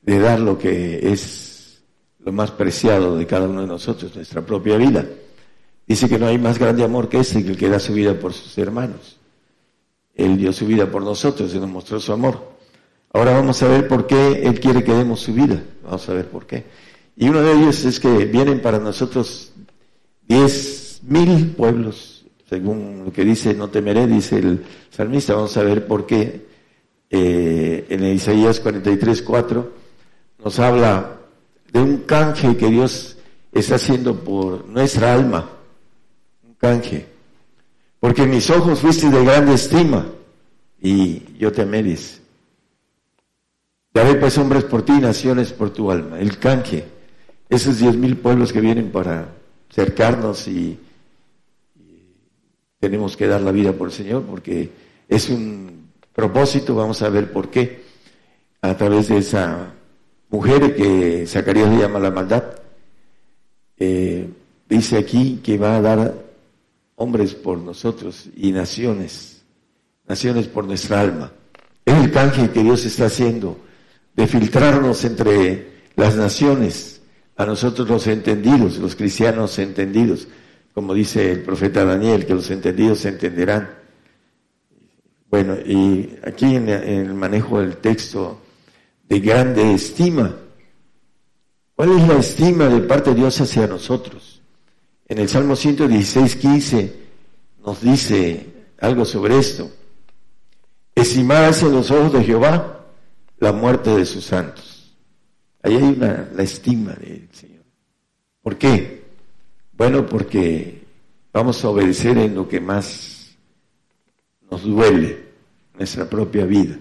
[0.07, 1.83] de dar lo que es
[2.19, 5.05] lo más preciado de cada uno de nosotros, nuestra propia vida.
[5.85, 8.17] Dice que no hay más grande amor que ese, que el que da su vida
[8.17, 9.17] por sus hermanos.
[10.15, 12.53] Él dio su vida por nosotros y nos mostró su amor.
[13.11, 15.61] Ahora vamos a ver por qué Él quiere que demos su vida.
[15.83, 16.63] Vamos a ver por qué.
[17.17, 19.51] Y uno de ellos es que vienen para nosotros
[20.25, 25.35] diez mil pueblos, según lo que dice, no temeré, dice el salmista.
[25.35, 26.45] Vamos a ver por qué
[27.09, 29.86] eh, en Isaías 43, 4
[30.43, 31.17] nos habla
[31.71, 33.17] de un canje que Dios
[33.51, 35.49] está haciendo por nuestra alma.
[36.43, 37.07] Un canje.
[37.99, 40.05] Porque mis ojos fuiste de grande estima
[40.81, 42.21] y yo te améis.
[43.93, 46.19] Daré pues hombres por ti, naciones por tu alma.
[46.19, 46.97] El canje
[47.49, 49.29] esos diez mil pueblos que vienen para
[49.69, 50.79] cercarnos y,
[52.79, 54.69] tenemos que dar la vida por el Señor porque
[55.09, 57.83] es un propósito, vamos a ver por qué,
[58.61, 59.73] a través de esa
[60.29, 62.43] mujer que Zacarías le llama la maldad.
[63.77, 64.29] Eh,
[64.67, 66.13] dice aquí que va a dar
[66.95, 69.43] hombres por nosotros y naciones,
[70.07, 71.31] naciones por nuestra alma.
[71.85, 73.57] Es el canje que Dios está haciendo
[74.15, 77.01] de filtrarnos entre las naciones,
[77.37, 80.27] a nosotros los entendidos, los cristianos entendidos,
[80.73, 83.69] como dice el profeta Daniel, que los entendidos se entenderán.
[85.29, 88.41] Bueno, y aquí en, el manejo del texto
[89.07, 90.35] de grande estima,
[91.75, 94.41] ¿cuál es la estima de parte de Dios hacia nosotros?
[95.07, 96.95] En el Salmo 116, 15
[97.65, 98.45] nos dice
[98.79, 99.71] algo sobre esto.
[100.93, 102.85] Estimadas en los ojos de Jehová
[103.39, 104.95] la muerte de sus santos.
[105.61, 107.63] Ahí hay una, la estima del Señor.
[108.41, 109.05] ¿Por qué?
[109.73, 110.83] Bueno, porque
[111.31, 113.37] vamos a obedecer en lo que más
[114.49, 115.25] nos duele,
[115.75, 116.77] nuestra propia vida.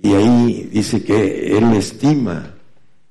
[0.00, 2.54] Y ahí dice que Él estima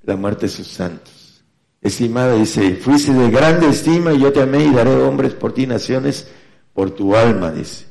[0.03, 1.43] la muerte de sus santos.
[1.81, 5.67] Estimada, dice, fuiste de grande estima y yo te amé y daré hombres por ti,
[5.67, 6.27] naciones
[6.73, 7.85] por tu alma, dice.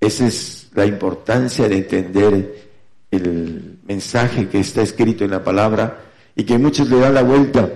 [0.00, 2.68] Esa es la importancia de entender
[3.10, 7.70] el mensaje que está escrito en la palabra y que muchos le dan la vuelta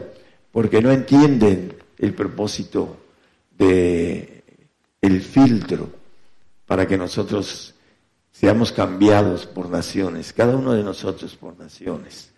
[0.50, 2.96] porque no entienden el propósito
[3.56, 4.42] de
[5.00, 5.90] el filtro
[6.66, 7.75] para que nosotros
[8.38, 12.30] seamos cambiados por naciones, cada uno de nosotros por naciones.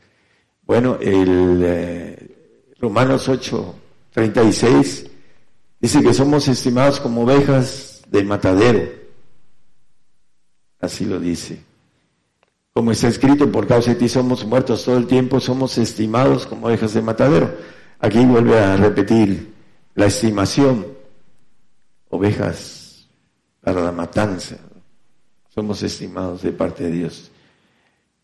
[0.62, 3.74] Bueno, el eh, Romanos 8,
[4.12, 5.06] 36
[5.80, 8.88] dice que somos estimados como ovejas de matadero.
[10.80, 11.64] Así lo dice.
[12.72, 16.68] Como está escrito, por causa de ti somos muertos todo el tiempo, somos estimados como
[16.68, 17.56] ovejas de matadero.
[17.98, 19.52] Aquí vuelve a repetir
[19.96, 20.86] la estimación,
[22.08, 23.08] ovejas
[23.60, 24.58] para la matanza.
[25.58, 27.32] Somos estimados de parte de Dios.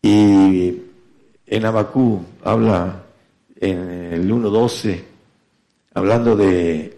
[0.01, 0.83] Y
[1.45, 3.03] en Abacú habla
[3.59, 5.03] en el 1.12,
[5.95, 6.97] hablando de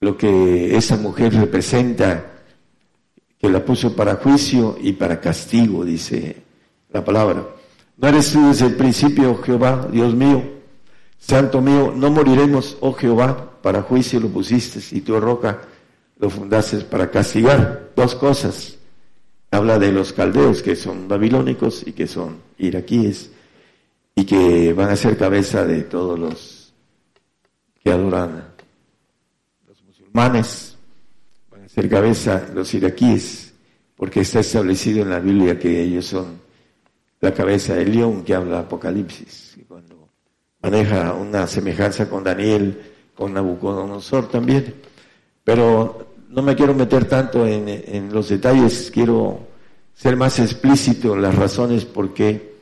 [0.00, 2.24] lo que esa mujer representa
[3.38, 6.44] que la puso para juicio y para castigo, dice
[6.94, 7.46] la palabra.
[7.98, 10.42] ¿No eres tú desde el principio, Jehová, Dios mío?
[11.18, 15.60] Santo mío, no moriremos, oh Jehová, para juicio lo pusiste y tu roca
[16.16, 17.92] lo fundaste para castigar.
[17.94, 18.76] Dos cosas.
[19.50, 23.30] Habla de los caldeos que son babilónicos y que son iraquíes
[24.14, 26.72] y que van a ser cabeza de todos los
[27.82, 28.54] que adoran
[29.66, 30.76] los musulmanes
[31.76, 33.52] ser cabeza los iraquíes,
[33.96, 36.40] porque está establecido en la Biblia que ellos son
[37.20, 40.08] la cabeza del león que habla Apocalipsis, y cuando
[40.62, 42.80] maneja una semejanza con Daniel,
[43.14, 44.74] con Nabucodonosor también.
[45.46, 49.46] Pero no me quiero meter tanto en, en los detalles, quiero
[49.94, 52.56] ser más explícito en las razones por qué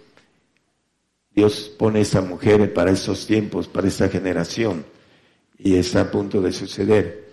[1.34, 4.84] Dios pone esta mujer para estos tiempos, para esta generación,
[5.58, 7.24] y está a punto de suceder.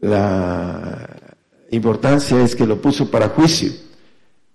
[0.00, 1.08] La
[1.72, 3.72] importancia es que lo puso para juicio.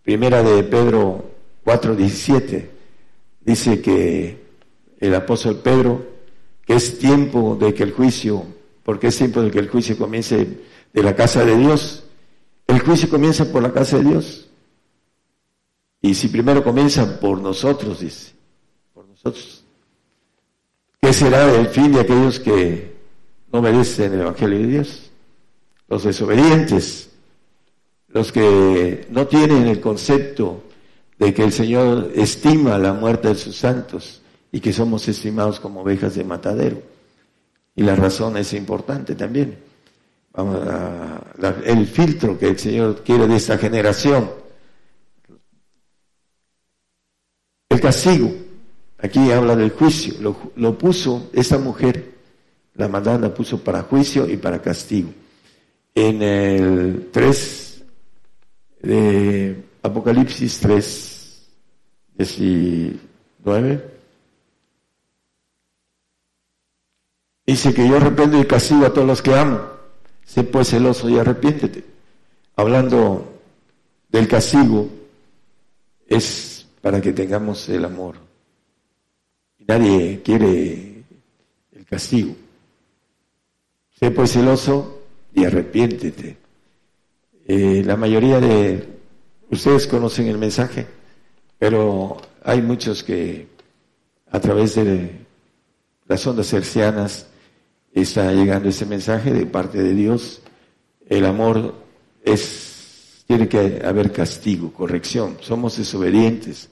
[0.03, 1.32] Primera de Pedro
[1.66, 2.66] 4:17
[3.41, 4.41] dice que
[5.02, 6.02] el apóstol Pedro,
[6.66, 8.57] que es tiempo de que el juicio,
[8.90, 10.48] porque es tiempo de que el juicio comience
[10.91, 12.06] de la casa de Dios.
[12.66, 14.49] El juicio comienza por la casa de Dios.
[16.02, 18.34] Y si primero comienza por nosotros, dice,
[18.91, 19.64] por nosotros,
[20.99, 22.98] ¿qué será el fin de aquellos que
[23.53, 25.11] no merecen el Evangelio de Dios?
[25.88, 27.11] los desobedientes,
[28.07, 30.64] los que no tienen el concepto
[31.20, 35.82] de que el Señor estima la muerte de sus santos y que somos estimados como
[35.82, 36.82] ovejas de matadero.
[37.80, 39.57] Y la razón es importante también.
[40.34, 41.23] Vamos a,
[41.64, 44.30] el filtro que el Señor quiere de esta generación.
[47.69, 48.30] El castigo.
[48.97, 50.14] Aquí habla del juicio.
[50.57, 52.15] Lo, puso esa mujer,
[52.73, 55.11] la mandana puso para juicio y para castigo
[55.95, 57.84] en el 3
[58.81, 61.49] de Apocalipsis 3,
[62.18, 63.99] 19.
[67.50, 69.60] Dice que yo arrepiento y castigo a todos los que amo.
[70.24, 71.84] Sé pues celoso y arrepiéntete.
[72.56, 73.42] Hablando
[74.08, 74.88] del castigo,
[76.08, 78.18] es para que tengamos el amor.
[79.68, 81.04] Nadie quiere
[81.72, 82.36] el castigo.
[84.00, 85.02] Sé pues celoso
[85.34, 86.38] y arrepiéntete.
[87.48, 88.88] Eh, la mayoría de
[89.50, 90.86] ustedes conocen el mensaje,
[91.58, 93.48] pero hay muchos que
[94.30, 95.26] a través de
[96.08, 97.26] las ondas hercianas
[97.94, 100.41] está llegando ese mensaje de parte de Dios.
[101.07, 101.74] El amor
[102.24, 105.38] es, tiene que haber castigo, corrección.
[105.41, 106.70] Somos desobedientes.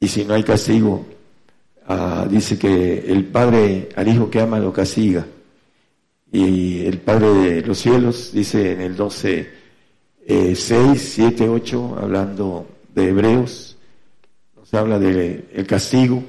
[0.00, 1.06] Y si no hay castigo,
[1.86, 5.26] ah, dice que el Padre al Hijo que ama lo castiga.
[6.32, 9.50] Y el Padre de los cielos dice en el 12,
[10.26, 13.76] 6, 7, 8, hablando de Hebreos,
[14.56, 16.22] nos habla del el castigo.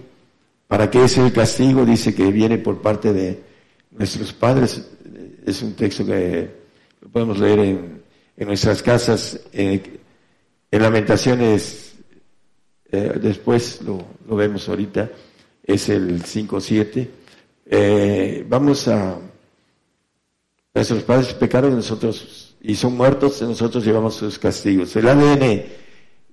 [0.68, 1.86] ¿Para qué es el castigo?
[1.86, 3.53] Dice que viene por parte de
[3.98, 4.86] nuestros padres.
[5.46, 6.50] Es un texto que
[7.12, 8.04] podemos leer en,
[8.48, 10.00] nuestras casas, en
[10.72, 11.96] Lamentaciones,
[12.92, 14.06] eh, después lo,
[14.36, 15.10] vemos ahorita,
[15.64, 17.08] es el 5-7.
[17.66, 19.20] Eh, vamos a
[20.74, 24.96] Nuestros padres pecaron nosotros y son muertos, nosotros llevamos sus castigos.
[24.96, 25.64] El ADN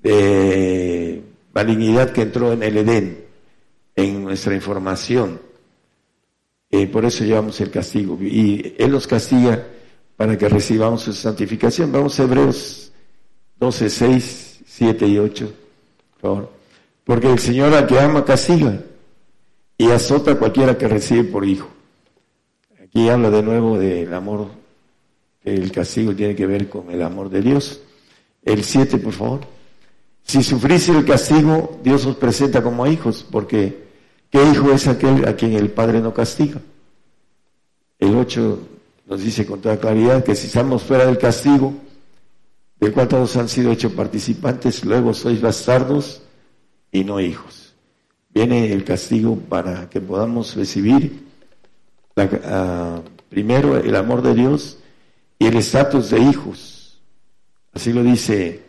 [0.02, 1.22] de
[1.52, 3.24] malignidad que entró en el Edén,
[3.94, 5.42] en nuestra información,
[6.70, 8.18] eh, por eso llevamos el castigo.
[8.20, 9.66] Y Él nos castiga
[10.16, 11.90] para que recibamos su santificación.
[11.90, 12.92] Vamos a Hebreos
[13.58, 15.52] 12, 6, 7 y 8,
[16.12, 16.52] por favor.
[17.04, 18.80] Porque el Señor al que ama castiga
[19.76, 21.68] y azota a cualquiera que recibe por hijo.
[22.82, 24.48] Aquí habla de nuevo del amor,
[25.42, 27.80] el castigo tiene que ver con el amor de Dios.
[28.44, 29.40] El 7, por favor.
[30.22, 33.89] Si sufrís el castigo, Dios os presenta como hijos, porque
[34.30, 36.60] ¿qué hijo es aquel a quien el Padre no castiga?
[37.98, 38.58] El 8
[39.06, 41.74] nos dice con toda claridad que si estamos fuera del castigo,
[42.78, 46.22] del cual han sido hechos participantes, luego sois bastardos
[46.90, 47.74] y no hijos.
[48.32, 51.30] Viene el castigo para que podamos recibir
[52.44, 54.78] Ah, primero el amor de Dios
[55.38, 57.00] y el estatus de hijos.
[57.72, 58.60] Así lo dice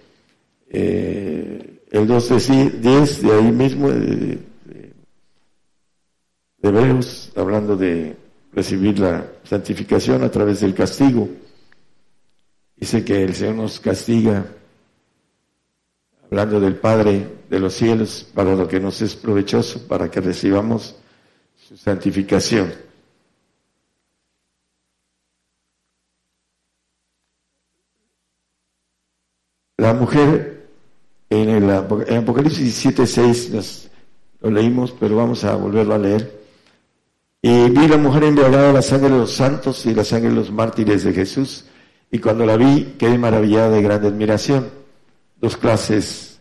[0.69, 3.89] eh, el 12.10 de ahí mismo,
[6.61, 7.05] de, de,
[7.35, 8.15] hablando de
[8.53, 11.29] recibir la santificación a través del castigo.
[12.75, 14.45] Dice que el Señor nos castiga,
[16.25, 20.95] hablando del Padre de los cielos, para lo que nos es provechoso, para que recibamos
[21.67, 22.73] su santificación.
[29.77, 30.67] La mujer,
[31.29, 33.89] en el Apocalipsis 17.6
[34.41, 36.40] lo leímos, pero vamos a volverlo a leer.
[37.41, 40.51] Y vi la mujer embriagada la sangre de los santos y la sangre de los
[40.51, 41.65] mártires de Jesús.
[42.11, 44.69] Y cuando la vi, quedé maravillada de grande admiración.
[45.37, 46.39] Dos clases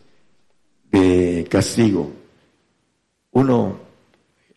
[0.91, 2.11] de castigo.
[3.31, 3.79] Uno,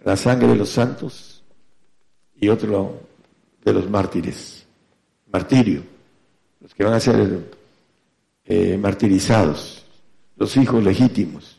[0.05, 1.43] la sangre de los santos
[2.37, 3.01] y otro
[3.65, 4.67] de los mártires.
[5.33, 5.83] Martirio.
[6.61, 7.41] Los que van a ser
[8.45, 9.85] eh, martirizados,
[10.37, 11.59] los hijos legítimos.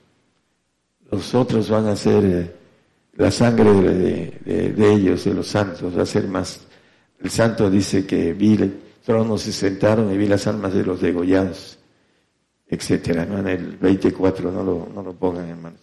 [1.09, 2.55] Los otros van a ser eh,
[3.15, 6.61] la sangre de, ellos, de los santos, va a ser más.
[7.21, 11.01] El santo dice que vi el trono, se sentaron y vi las almas de los
[11.01, 11.77] degollados,
[12.67, 13.25] etcétera.
[13.25, 13.39] ¿no?
[13.39, 15.79] En el 24, no lo, no lo pongan, hermanos.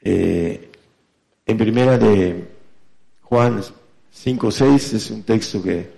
[0.00, 0.70] Eh,
[1.46, 2.46] en primera de
[3.22, 5.90] Juan 5.6 es un texto que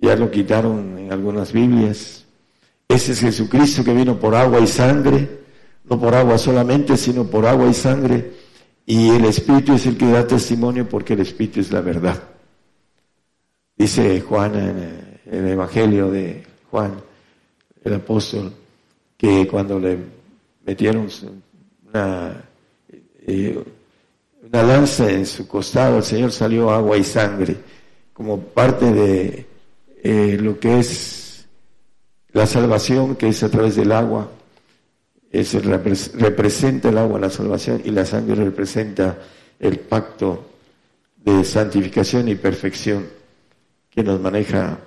[0.00, 2.26] ya lo quitaron en algunas Biblias,
[2.88, 5.40] ese es Jesucristo que vino por agua y sangre,
[5.84, 8.32] no por agua solamente, sino por agua y sangre.
[8.86, 12.22] Y el Espíritu es el que da testimonio porque el Espíritu es la verdad.
[13.76, 16.94] Dice Juan en el Evangelio de Juan,
[17.82, 18.52] el apóstol,
[19.16, 19.98] que cuando le
[20.64, 21.08] metieron
[21.88, 22.44] una,
[23.26, 23.64] eh,
[24.42, 27.56] una lanza en su costado, el Señor salió agua y sangre,
[28.12, 29.46] como parte de
[30.02, 31.46] eh, lo que es
[32.32, 34.30] la salvación que es a través del agua,
[35.40, 35.54] es
[36.14, 39.18] representa el agua la salvación y la sangre representa
[39.58, 40.46] el pacto
[41.24, 43.06] de santificación y perfección
[43.90, 44.78] que nos maneja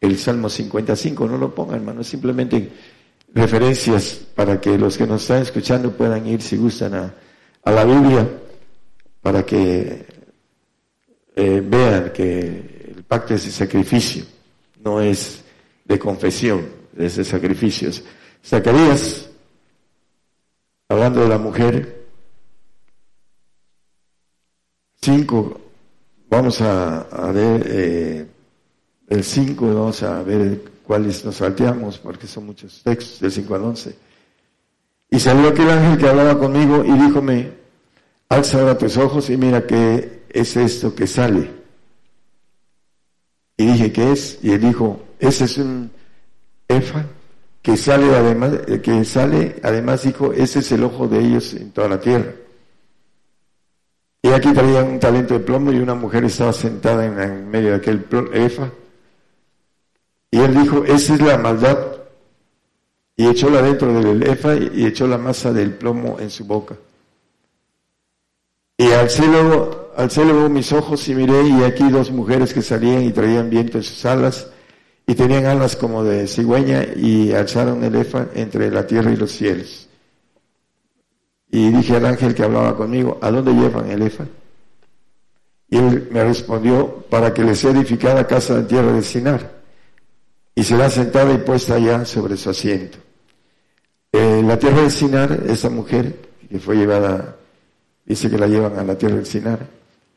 [0.00, 1.26] el Salmo 55.
[1.26, 2.70] No lo pongan, hermano, simplemente
[3.34, 8.28] referencias para que los que nos están escuchando puedan ir, si gustan, a, la Biblia,
[9.20, 10.06] para que
[11.34, 14.24] eh, vean que el pacto es de sacrificio,
[14.82, 15.42] no es
[15.84, 18.04] de confesión, de ese sacrificios.
[18.44, 19.30] Zacarías,
[20.88, 22.06] hablando de la mujer,
[25.00, 25.60] cinco,
[26.28, 28.26] vamos a, ver eh,
[29.08, 33.62] el cinco, vamos a ver cuáles nos salteamos, porque son muchos textos, del 5 al
[33.62, 33.96] 11.
[35.10, 37.52] Y salió aquel ángel que hablaba conmigo y díjome,
[38.28, 41.50] alza ahora tus ojos y mira qué es esto que sale.
[43.56, 44.38] Y dije, ¿qué es?
[44.42, 45.90] Y él dijo, ese es un
[46.66, 47.06] Efa,
[47.64, 51.88] que sale además, que sale, además dijo, ese es el ojo de ellos en toda
[51.88, 52.30] la tierra.
[54.20, 57.76] Y aquí traían un talento de plomo y una mujer estaba sentada en, medio de
[57.76, 58.04] aquel
[58.34, 58.70] efa.
[60.30, 61.78] Y él dijo, esa es la maldad.
[63.16, 66.76] Y echóla dentro del efa y echó la masa del plomo en su boca.
[68.76, 73.04] Y al cielo, al cielo mis ojos y miré y aquí dos mujeres que salían
[73.04, 74.48] y traían viento en sus alas
[75.06, 79.32] y tenían alas como de cigüeña y alzaron el efa entre la tierra y los
[79.32, 79.88] cielos.
[81.50, 84.24] Y dije al ángel que hablaba conmigo, ¿a dónde llevan el efa?
[85.68, 89.52] Y él me respondió, para que les sea edificada casa en tierra de Sinar.
[90.54, 92.98] Y será sentada y puesta allá sobre su asiento.
[94.12, 96.16] En la tierra de Sinar, esa mujer
[96.48, 97.36] que fue llevada
[98.04, 99.66] dice que la llevan a la tierra del Sinar.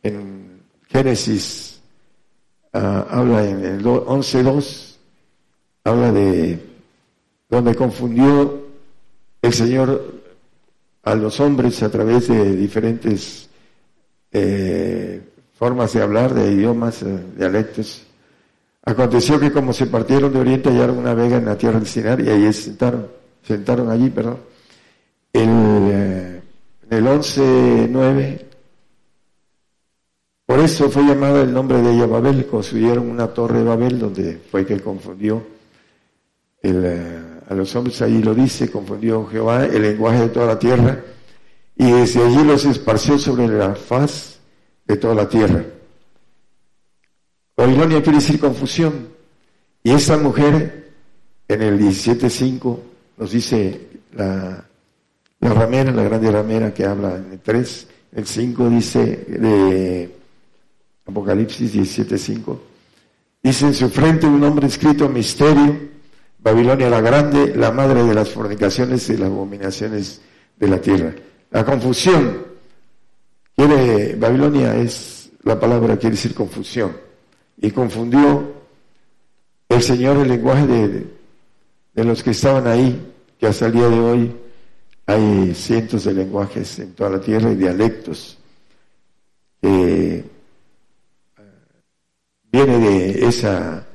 [0.03, 1.66] En Génesis
[2.78, 4.95] ah, habla en el 11.2,
[5.84, 6.60] habla de
[7.49, 8.68] donde confundió
[9.41, 10.16] el Señor
[11.04, 13.49] a los hombres a través de diferentes
[14.32, 15.22] eh,
[15.54, 18.04] formas de hablar, de idiomas, eh, dialectos.
[18.84, 22.20] Aconteció que como se partieron de oriente hallaron una vega en la tierra del Sinar
[22.20, 23.08] y ahí sentaron,
[23.41, 24.38] sentaron allí, perdón.
[25.34, 26.41] El, eh,
[26.90, 28.41] en el 11.9,
[30.48, 34.41] por eso fue llamado el nombre de ella Babel, construyeron una torre de Babel donde
[34.49, 35.45] fue que confundió
[36.64, 40.99] eh, a los hombres, ahí lo dice, confundió Jehová el lenguaje de toda la tierra
[41.76, 44.40] y desde allí los esparció sobre la faz
[44.86, 45.64] de toda la tierra.
[47.56, 49.10] Babilonia quiere decir confusión
[49.84, 50.94] y esta mujer
[51.48, 52.80] en el 17.5
[53.18, 54.68] nos dice la
[55.40, 60.15] la ramera, la grande ramera que habla en el 3, el 5 dice de
[61.07, 62.57] Apocalipsis 17.5,
[63.41, 65.88] dice en su frente un nombre escrito misterio,
[66.39, 70.21] Babilonia la grande, la madre de las fornicaciones y las abominaciones
[70.57, 71.13] de la tierra.
[71.51, 72.45] La confusión,
[73.55, 76.95] quiere, Babilonia es, la palabra quiere decir confusión,
[77.59, 78.53] y confundió
[79.69, 81.07] el Señor el lenguaje de,
[81.93, 84.35] de los que estaban ahí, que hasta el día de hoy
[85.05, 88.38] hay cientos de lenguajes en toda la tierra y dialectos
[89.61, 90.23] eh,
[92.52, 93.86] viene de esa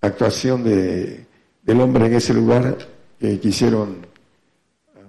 [0.00, 1.26] actuación de,
[1.62, 2.76] del hombre en ese lugar
[3.18, 4.06] que quisieron
[4.96, 5.00] ah,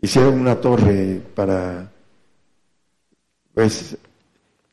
[0.00, 1.90] hicieron una torre para
[3.54, 3.96] pues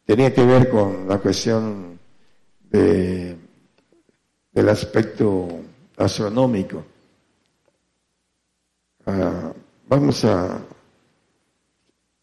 [0.05, 1.97] tenía que ver con la cuestión
[2.69, 3.37] de,
[4.51, 5.47] del aspecto
[5.97, 6.83] astronómico.
[9.05, 9.53] Ah,
[9.87, 10.59] vamos a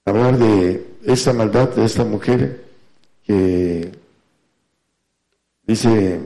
[0.05, 2.70] hablar de esa maldad de esta mujer
[5.67, 6.21] dice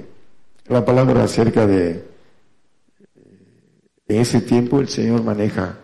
[0.66, 2.04] la palabra acerca de
[4.06, 5.78] en ese tiempo el Señor maneja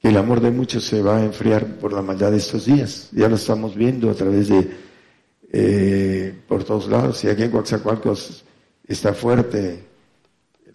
[0.00, 3.08] que el amor de muchos se va a enfriar por la maldad de estos días.
[3.12, 4.70] Ya lo estamos viendo a través de
[5.50, 8.44] eh, por todos lados y aquí en Coatzacoalcos
[8.86, 9.84] está fuerte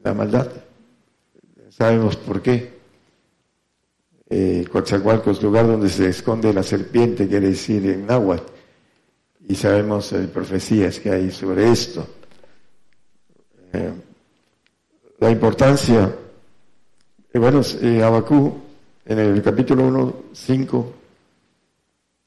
[0.03, 0.49] la maldad.
[1.69, 2.73] Sabemos por qué
[4.30, 8.52] eh, Coatzacoalcos, lugar donde se esconde la serpiente, quiere decir en náhuatl.
[9.47, 12.07] Y sabemos eh, profecías que hay sobre esto.
[13.73, 13.93] Eh,
[15.19, 16.15] la importancia,
[17.33, 17.61] eh, bueno,
[18.05, 18.61] Abacú,
[19.05, 20.93] en el capítulo 1, 5,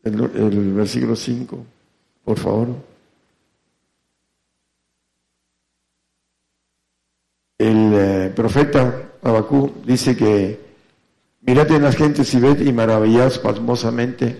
[0.04, 1.66] el, versículo 5,
[2.24, 2.68] por favor.
[7.58, 10.66] El profeta Abacú dice que
[11.46, 14.36] Mirad en las gentes y ved y maravillaos pasmosamente,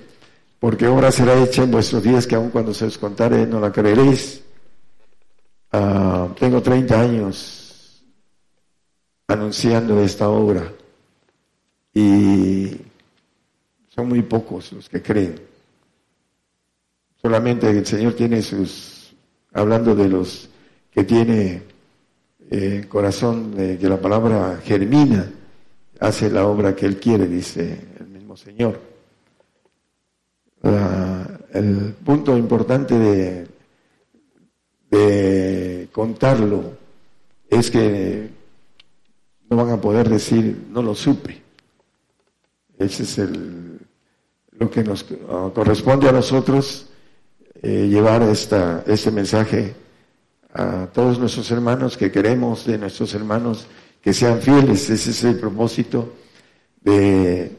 [0.58, 3.70] porque obra será hecha en vuestros días que aun cuando se os contare no la
[3.70, 4.42] creeréis.
[5.72, 8.02] Ah, tengo 30 años
[9.28, 10.72] anunciando esta obra
[11.92, 12.76] y
[13.88, 15.40] son muy pocos los que creen.
[17.20, 19.14] Solamente el Señor tiene sus,
[19.52, 20.48] hablando de los
[20.90, 21.62] que tiene
[22.50, 25.30] eh, corazón de que la palabra germina
[25.98, 28.95] hace la obra que Él quiere, dice el mismo Señor.
[30.62, 33.46] El punto importante de,
[35.92, 36.72] contarlo
[37.48, 38.28] es que
[39.48, 41.42] no van a poder decir, no lo supe.
[42.78, 43.78] Ese es el,
[44.52, 45.04] lo que nos
[45.54, 46.88] corresponde a nosotros,
[47.62, 49.74] eh, llevar esta, este mensaje
[50.52, 53.66] a todos nuestros hermanos que queremos de nuestros hermanos
[54.00, 54.88] que sean fieles.
[54.88, 56.14] Ese es el propósito
[56.80, 57.58] de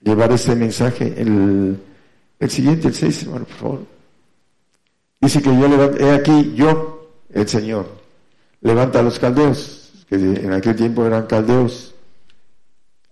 [0.00, 1.14] llevar este mensaje.
[1.16, 1.78] El,
[2.38, 3.86] el siguiente, el 6, hermano, por favor.
[5.20, 7.86] Dice que yo levanto, he aquí yo, el Señor,
[8.60, 11.94] levanta a los caldeos, que en aquel tiempo eran caldeos,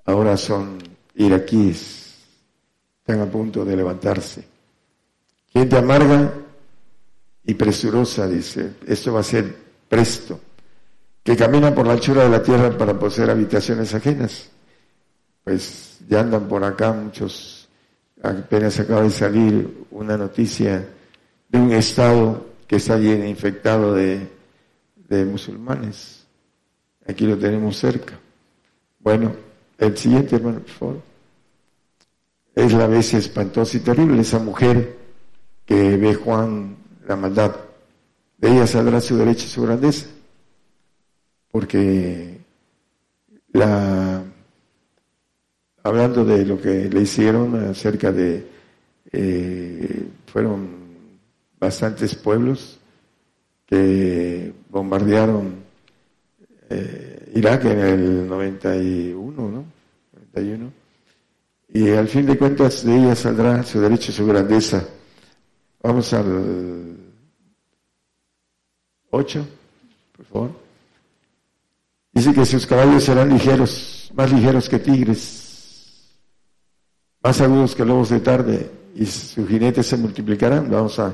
[0.04, 0.78] ahora son
[1.14, 2.14] iraquíes,
[2.98, 4.46] están a punto de levantarse.
[5.52, 6.32] Gente amarga
[7.44, 9.56] y presurosa, dice, esto va a ser
[9.88, 10.40] presto,
[11.22, 14.50] que camina por la anchura de la tierra para poseer habitaciones ajenas.
[15.42, 17.55] Pues ya andan por acá muchos,
[18.30, 20.86] apenas acaba de salir una noticia
[21.48, 24.28] de un estado que está lleno, infectado de,
[25.08, 26.26] de musulmanes.
[27.06, 28.18] Aquí lo tenemos cerca.
[28.98, 29.32] Bueno,
[29.78, 31.02] el siguiente, hermano, por favor.
[32.54, 34.96] Es la vez espantosa y terrible esa mujer
[35.64, 36.76] que ve Juan
[37.06, 37.54] la maldad.
[38.38, 40.06] De ella saldrá su derecho y su grandeza.
[41.50, 42.40] Porque
[43.52, 44.22] la
[45.86, 48.44] hablando de lo que le hicieron acerca de
[49.12, 50.68] eh, fueron
[51.58, 52.78] bastantes pueblos
[53.64, 55.54] que bombardearon
[56.68, 59.64] eh, Irak en el 91, ¿no?
[60.32, 60.72] 91.
[61.68, 64.84] Y al fin de cuentas de ella saldrá su derecho y su grandeza.
[65.82, 66.96] Vamos al
[69.10, 69.46] 8,
[70.16, 70.50] por favor.
[72.12, 75.45] Dice que sus caballos serán ligeros, más ligeros que tigres,
[77.26, 80.70] más agudos que lobos de tarde, y sus jinetes se multiplicarán.
[80.70, 81.12] Vamos a,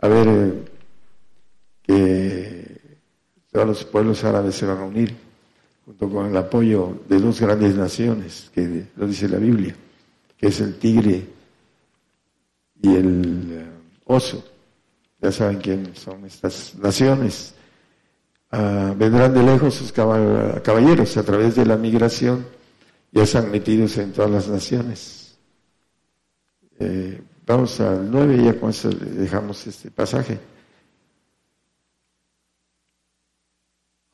[0.00, 0.64] ver eh,
[1.82, 2.98] que
[3.52, 5.14] todos los pueblos árabes se van a unir,
[5.84, 9.76] junto con el apoyo de dos grandes naciones, que lo dice la Biblia,
[10.38, 11.26] que es el tigre
[12.80, 13.66] y el eh,
[14.06, 14.42] oso.
[15.20, 17.52] Ya saben quién son estas naciones.
[18.50, 22.46] Ah, vendrán de lejos sus caballeros a través de la migración,
[23.12, 25.19] ya están metidos en todas las naciones.
[26.80, 30.40] Eh, vamos al 9 y ya con eso dejamos este pasaje.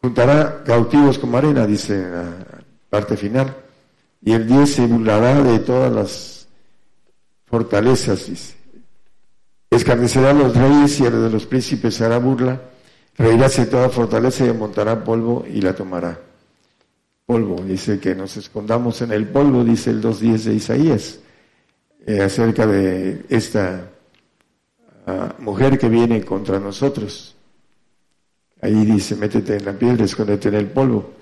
[0.02, 2.24] Juntará cautivos como arena, dice la
[2.90, 3.54] parte final,
[4.20, 6.48] y el 10 se burlará de todas las
[7.46, 8.56] fortalezas, dice.
[9.70, 12.60] Escarnecerá a los reyes y a los de los príncipes se hará burla,
[13.16, 16.18] reirá de toda fortaleza y montará polvo y la tomará.
[17.26, 21.18] Polvo, dice que nos escondamos en el polvo, dice el 2.10 de Isaías,
[22.06, 23.90] eh, acerca de esta
[25.06, 27.34] ah, mujer que viene contra nosotros.
[28.62, 31.14] Ahí dice, métete en la piedra, escóndete en el polvo,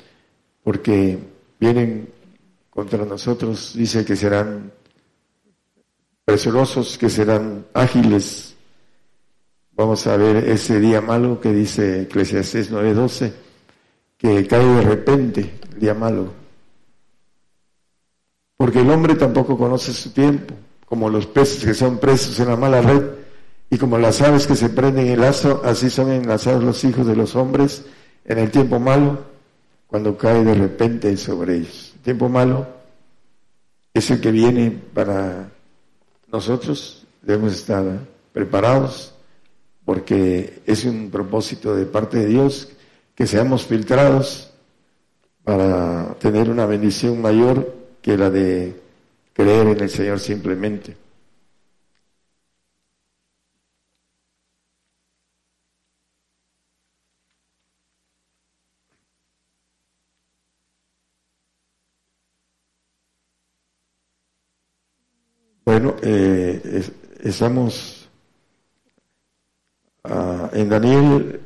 [0.62, 1.18] porque
[1.58, 2.08] vienen
[2.68, 4.72] contra nosotros, dice que serán
[6.24, 8.54] presurosos, que serán ágiles.
[9.72, 13.32] Vamos a ver ese día malo que dice Eclesiastes 9:12,
[14.18, 16.32] que cae de repente, el día malo.
[18.56, 20.54] Porque el hombre tampoco conoce su tiempo,
[20.94, 23.02] como los peces que son presos en la mala red,
[23.68, 27.04] y como las aves que se prenden en el lazo, así son enlazados los hijos
[27.04, 27.84] de los hombres
[28.24, 29.24] en el tiempo malo,
[29.88, 31.94] cuando cae de repente sobre ellos.
[31.96, 32.68] El tiempo malo
[33.92, 35.50] es el que viene para
[36.30, 37.82] nosotros debemos estar
[38.32, 39.14] preparados
[39.84, 42.68] porque es un propósito de parte de Dios
[43.16, 44.52] que seamos filtrados
[45.42, 48.83] para tener una bendición mayor que la de
[49.34, 50.96] creer en el Señor simplemente.
[65.64, 66.92] Bueno, eh,
[67.22, 68.08] estamos
[70.04, 71.40] ah, en Daniel,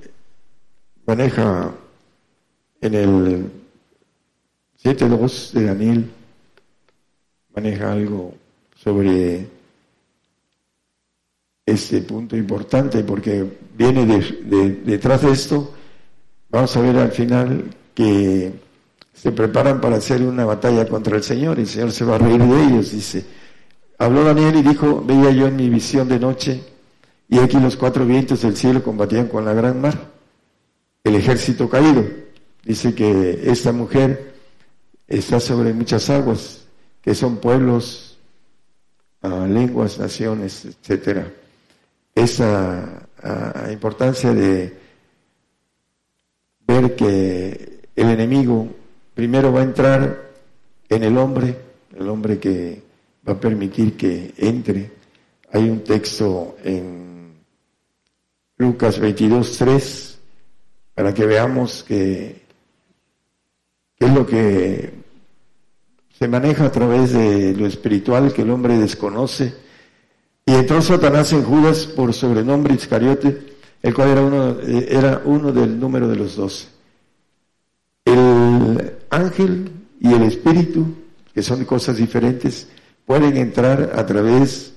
[1.06, 1.72] maneja
[2.80, 3.52] en el
[4.82, 6.10] 7.2 de Daniel,
[7.60, 8.34] maneja algo
[8.76, 9.48] sobre
[11.66, 13.44] este punto importante porque
[13.76, 14.06] viene
[14.84, 15.74] detrás de esto,
[16.50, 17.64] vamos a ver al final
[17.94, 18.52] que
[19.12, 22.18] se preparan para hacer una batalla contra el Señor y el Señor se va a
[22.18, 23.24] reír de ellos, dice
[23.98, 26.62] Habló Daniel y dijo, veía yo en mi visión de noche,
[27.28, 30.12] y aquí los cuatro vientos del cielo combatían con la gran mar,
[31.02, 32.04] el ejército caído.
[32.62, 34.34] Dice que esta mujer
[35.08, 36.67] está sobre muchas aguas,
[37.08, 38.18] que son pueblos,
[39.22, 41.32] ah, lenguas, naciones, etcétera.
[42.14, 44.76] Esa ah, importancia de
[46.66, 48.68] ver que el enemigo
[49.14, 50.32] primero va a entrar
[50.86, 51.56] en el hombre,
[51.98, 52.82] el hombre que
[53.26, 54.90] va a permitir que entre.
[55.50, 57.38] Hay un texto en
[58.58, 60.18] Lucas 22, 3,
[60.94, 62.42] para que veamos que,
[63.98, 64.97] es lo que
[66.18, 69.54] se maneja a través de lo espiritual que el hombre desconoce.
[70.44, 73.38] Y entró Satanás en Judas por sobrenombre Iscariote,
[73.80, 76.66] el cual era uno, era uno del número de los doce.
[78.04, 79.70] El ángel
[80.00, 80.86] y el espíritu,
[81.32, 82.66] que son cosas diferentes,
[83.06, 84.72] pueden entrar a través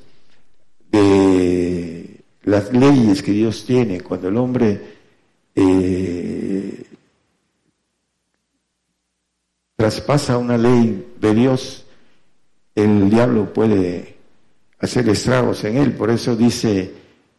[0.92, 4.02] de las leyes que Dios tiene.
[4.02, 4.82] Cuando el hombre
[5.56, 6.84] eh,
[9.82, 11.86] traspasa una ley de Dios,
[12.76, 14.16] el diablo puede
[14.78, 15.94] hacer estragos en él.
[15.94, 16.94] Por eso dice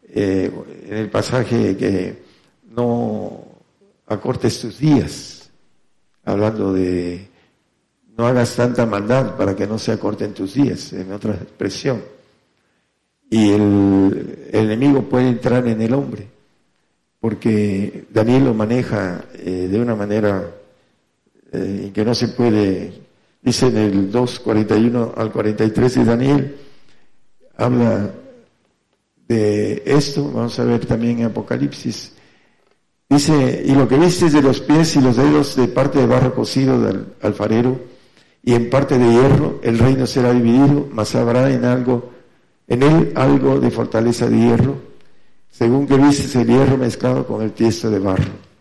[0.09, 0.51] eh,
[0.85, 2.21] en el pasaje que
[2.69, 3.45] no
[4.07, 5.49] acortes tus días,
[6.25, 7.29] hablando de
[8.17, 12.03] no hagas tanta maldad para que no se acorten tus días, en otra expresión.
[13.29, 16.27] Y el, enemigo puede entrar en el hombre,
[17.21, 20.45] porque Daniel lo maneja eh, de una manera
[21.53, 22.91] eh, que no se puede,
[23.41, 26.55] dice en el 2.41 al 43 de Daniel,
[27.55, 28.11] habla
[29.27, 32.13] de esto, vamos a ver también en Apocalipsis,
[33.07, 36.33] dice, y lo que viste de los pies y los dedos de parte de barro
[36.33, 37.79] cocido del alfarero,
[38.41, 42.11] y en parte de hierro, el reino será dividido, mas habrá en algo,
[42.67, 44.75] en él algo de fortaleza de hierro,
[45.51, 48.52] según que viste el hierro mezclado con el tiesto de barro.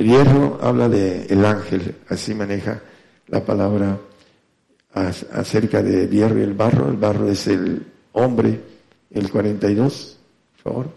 [0.00, 2.80] El hierro habla de el ángel, así maneja
[3.26, 3.98] la palabra
[4.94, 6.88] acerca del hierro y el barro.
[6.88, 8.58] El barro es el hombre,
[9.10, 10.16] el 42,
[10.54, 10.90] por favor.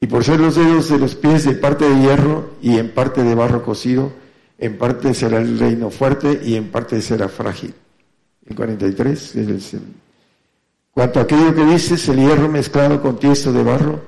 [0.00, 3.22] Y por ser los dedos de los pies de parte de hierro y en parte
[3.22, 4.10] de barro cocido,
[4.56, 7.74] en parte será el reino fuerte y en parte será frágil.
[8.46, 9.82] El 43 es el...
[10.92, 14.00] Cuanto a aquello que dices, el hierro mezclado con tiesto de barro,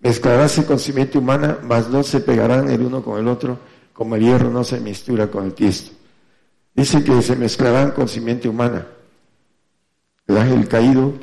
[0.00, 3.58] mezclaráse con simiente humana, mas no se pegarán el uno con el otro,
[3.92, 5.92] como el hierro no se mistura con el tiesto.
[6.74, 8.86] Dice que se mezclarán con simiente humana.
[10.26, 11.14] El ángel caído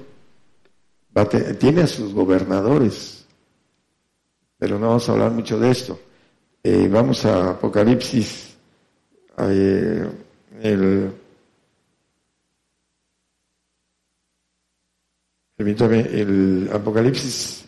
[1.60, 3.26] tiene a sus gobernadores,
[4.58, 6.00] pero no vamos a hablar mucho de esto.
[6.64, 8.56] Eh, vamos a Apocalipsis
[10.62, 11.14] el,
[15.58, 17.65] el Apocalipsis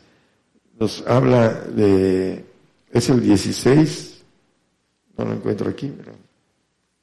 [0.80, 2.46] nos habla de,
[2.92, 4.24] es el 16,
[5.18, 6.14] no lo encuentro aquí, pero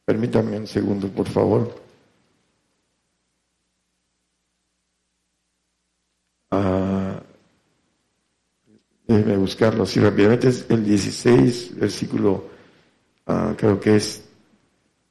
[0.04, 1.74] permítanme un segundo, por favor.
[6.50, 7.20] Ah,
[9.08, 12.44] déjeme buscarlo así rápidamente, es el 16, versículo,
[13.26, 14.22] ah, creo que es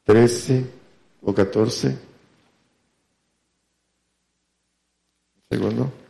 [0.05, 0.65] 13
[1.21, 1.97] o 14.
[5.49, 6.02] Segundo.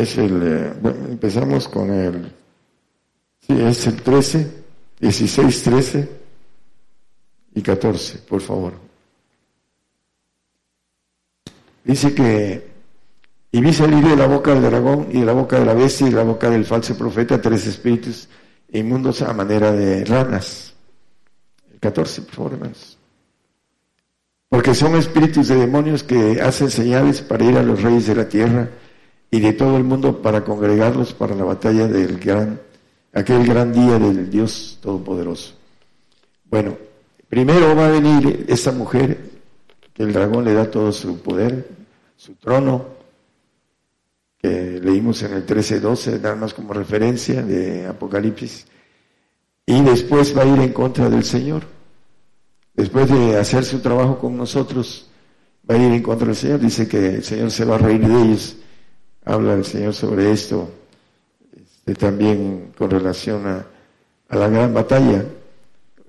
[0.00, 2.32] Es el, eh, bueno, empezamos con el,
[3.46, 4.50] sí, es el 13,
[4.98, 6.08] 16, 13
[7.54, 8.72] y 14, por favor.
[11.84, 12.70] Dice que
[13.52, 16.06] y vi salir de la boca del dragón y de la boca de la bestia
[16.06, 18.26] y de la boca del falso profeta tres espíritus
[18.72, 20.72] inmundos a manera de ranas.
[21.70, 22.96] El 14, por favor, hermanos.
[24.48, 28.28] Porque son espíritus de demonios que hacen señales para ir a los reyes de la
[28.28, 28.70] tierra
[29.30, 32.60] y de todo el mundo para congregarlos para la batalla del gran,
[33.12, 35.54] aquel gran día del Dios Todopoderoso.
[36.44, 36.76] Bueno,
[37.28, 39.30] primero va a venir esta mujer,
[39.94, 41.68] que el dragón le da todo su poder,
[42.16, 42.86] su trono,
[44.38, 48.66] que leímos en el 13-12, nada más como referencia de Apocalipsis,
[49.66, 51.62] y después va a ir en contra del Señor.
[52.74, 55.08] Después de hacer su trabajo con nosotros,
[55.68, 56.60] va a ir en contra del Señor.
[56.60, 58.56] Dice que el Señor se va a reír de ellos.
[59.24, 60.70] Habla el Señor sobre esto,
[61.54, 63.66] este, también con relación a,
[64.30, 65.24] la gran batalla.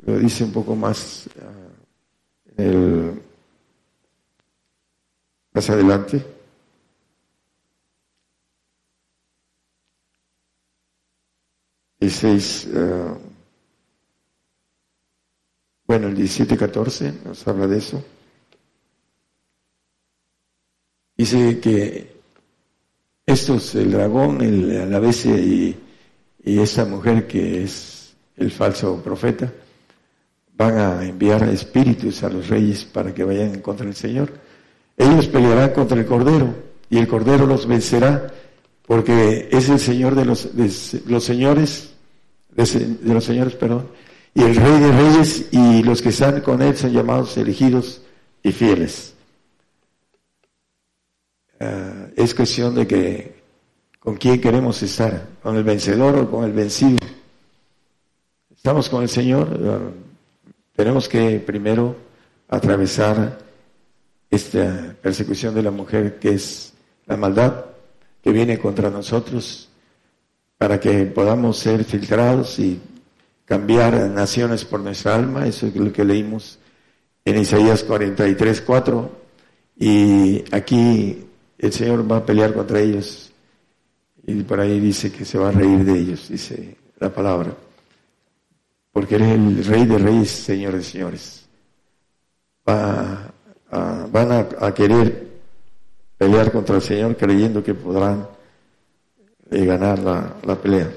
[0.06, 3.22] Lo dice un poco más uh, el,
[5.54, 6.26] más adelante.
[12.02, 13.18] Uh,
[15.86, 18.04] bueno, el 17-14 nos habla de eso.
[21.18, 22.21] Dice que
[23.26, 25.78] estos, el dragón, el, la bestia y,
[26.44, 29.52] y esta mujer que es el falso profeta,
[30.56, 34.32] van a enviar espíritus a los reyes para que vayan contra del Señor.
[34.98, 36.54] Ellos pelearán contra el Cordero
[36.90, 38.28] y el Cordero los vencerá
[38.86, 40.72] porque es el Señor de los, de
[41.08, 41.92] los señores
[42.56, 43.88] de, los señores, perdón,
[44.34, 48.02] y el rey de reyes y los que están con él son llamados elegidos
[48.44, 49.14] y fieles.
[51.64, 53.36] Ah, es cuestión de que
[54.00, 56.98] con quién queremos estar, con el vencedor o con el vencido.
[58.56, 59.92] Estamos con el Señor, ah,
[60.76, 61.96] tenemos que primero
[62.48, 63.38] atravesar
[64.32, 66.74] esta persecución de la mujer que es
[67.06, 67.66] la maldad
[68.24, 69.70] que viene contra nosotros
[70.58, 72.80] para que podamos ser filtrados y
[73.46, 76.58] cambiar naciones por nuestra alma, eso es lo que leímos
[77.24, 79.12] en Isaías 43, 4,
[79.78, 81.28] y aquí
[81.62, 83.32] el Señor va a pelear contra ellos,
[84.24, 87.56] y por ahí dice que se va a reír de ellos, dice la palabra,
[88.92, 91.48] porque Él es el Rey de Reyes, Señor de Señores.
[92.68, 93.32] Va
[93.72, 95.28] van a, querer
[96.18, 98.28] pelear contra el Señor creyendo que podrán
[99.50, 100.92] eh, ganar la, la pelea.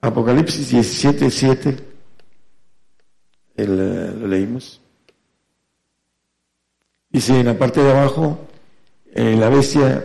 [0.00, 1.76] Apocalipsis 17, 7,
[3.56, 4.80] el, eh, lo leímos.
[7.16, 8.38] Dice en la parte de abajo,
[9.14, 10.04] eh, la bestia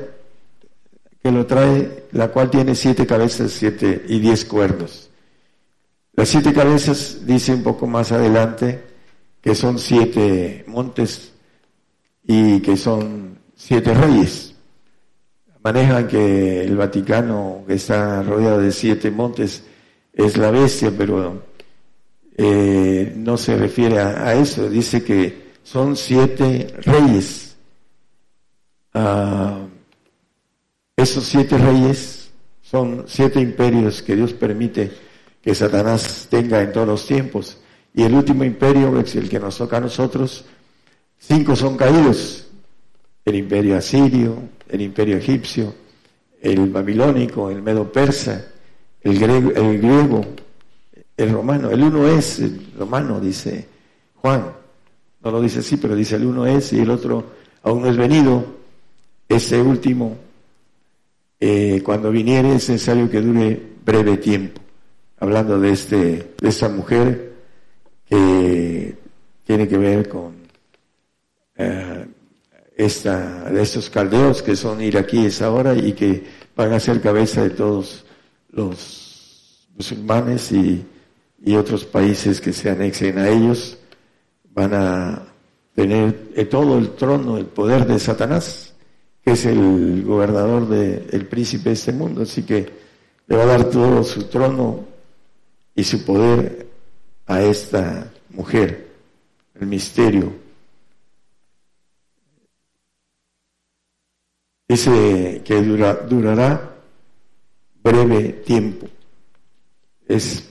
[1.21, 5.09] que lo trae, la cual tiene siete cabezas siete y diez cuernos.
[6.13, 8.81] Las siete cabezas, dice un poco más adelante,
[9.41, 11.33] que son siete montes
[12.25, 14.55] y que son siete reyes.
[15.61, 19.65] Manejan que el Vaticano, que está rodeado de siete montes,
[20.13, 21.43] es la bestia, pero
[22.37, 24.69] eh, no se refiere a, eso.
[24.69, 27.55] Dice que son siete reyes.
[28.93, 29.65] Ah,
[30.95, 32.31] esos siete reyes
[32.61, 34.91] son siete imperios que Dios permite
[35.41, 37.57] que Satanás tenga en todos los tiempos.
[37.93, 40.45] Y el último imperio el que nos toca a nosotros.
[41.17, 42.47] Cinco son caídos.
[43.25, 44.37] El imperio asirio,
[44.69, 45.73] el imperio egipcio,
[46.41, 48.47] el babilónico, el medo persa,
[49.01, 50.25] el el, griego,
[51.17, 51.69] el romano.
[51.69, 53.67] El uno es el romano, dice
[54.15, 54.60] Juan.
[55.23, 57.23] No lo dice así, pero dice el uno es y el otro
[57.63, 58.43] aún no es venido.
[59.27, 60.17] Ese último,
[61.39, 64.61] eh, cuando viniere es necesario que dure breve tiempo.
[65.19, 67.33] Hablando de, este, de esta mujer
[68.09, 68.95] que
[69.45, 70.33] tiene que ver con
[71.55, 72.05] eh,
[72.75, 76.23] esta, de estos caldeos que son iraquíes ahora y que
[76.55, 78.03] van a ser cabeza de todos
[78.51, 80.83] los musulmanes y,
[81.43, 83.77] y otros países que se anexen a ellos,
[84.53, 85.27] van a
[85.73, 88.73] tener todo el trono, el poder de Satanás,
[89.23, 92.23] que es el gobernador del el príncipe de este mundo.
[92.23, 92.69] Así que
[93.27, 94.85] le va a dar todo su trono
[95.75, 96.67] y su poder
[97.27, 98.89] a esta mujer,
[99.59, 100.33] el misterio.
[104.67, 106.75] Dice que durará
[107.83, 108.87] breve tiempo.
[110.07, 110.49] Es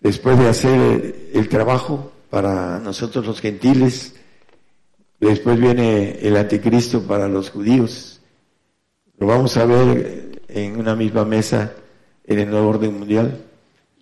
[0.00, 4.14] después de hacer el trabajo para nosotros los gentiles,
[5.18, 8.20] después viene el anticristo para los judíos.
[9.16, 11.72] Lo vamos a ver en una misma mesa
[12.26, 13.42] en el nuevo orden mundial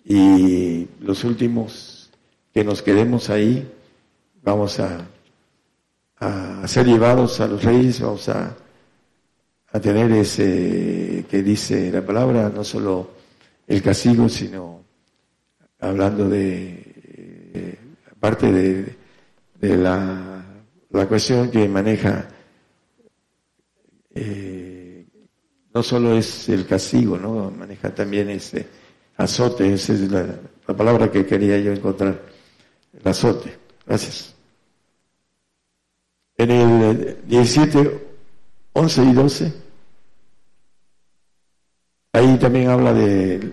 [0.03, 2.11] y los últimos
[2.53, 3.71] que nos quedemos ahí,
[4.43, 5.07] vamos a,
[6.17, 8.53] a ser llevados a los reyes, vamos a,
[9.71, 13.11] a tener ese que dice la palabra, no solo
[13.65, 14.83] el castigo, sino
[15.79, 16.84] hablando de,
[18.25, 20.43] aparte de, la,
[21.07, 22.27] cuestión que maneja,
[24.15, 25.05] eh,
[25.71, 27.51] no solo es el castigo, ¿no?
[27.51, 28.65] Maneja también ese
[29.17, 30.25] azote, esa es la,
[30.67, 32.19] la palabra que quería yo encontrar
[32.99, 33.55] el azote.
[33.85, 34.33] Gracias.
[36.37, 38.07] En el 17,
[38.73, 39.53] 11 y 12,
[42.13, 43.51] ahí también habla de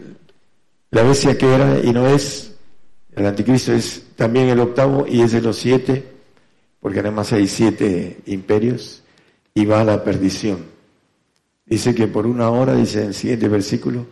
[0.90, 2.51] la bestia que era y no es,
[3.14, 6.04] el anticristo es también el octavo y es de los siete,
[6.80, 9.02] porque además hay siete imperios
[9.54, 10.64] y va a la perdición.
[11.66, 14.06] Dice que por una hora, dice en el siguiente versículo,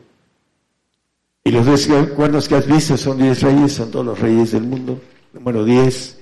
[1.43, 4.63] y los dos cuernos que has visto son diez reyes, son todos los reyes del
[4.63, 5.01] mundo
[5.33, 6.19] Número 10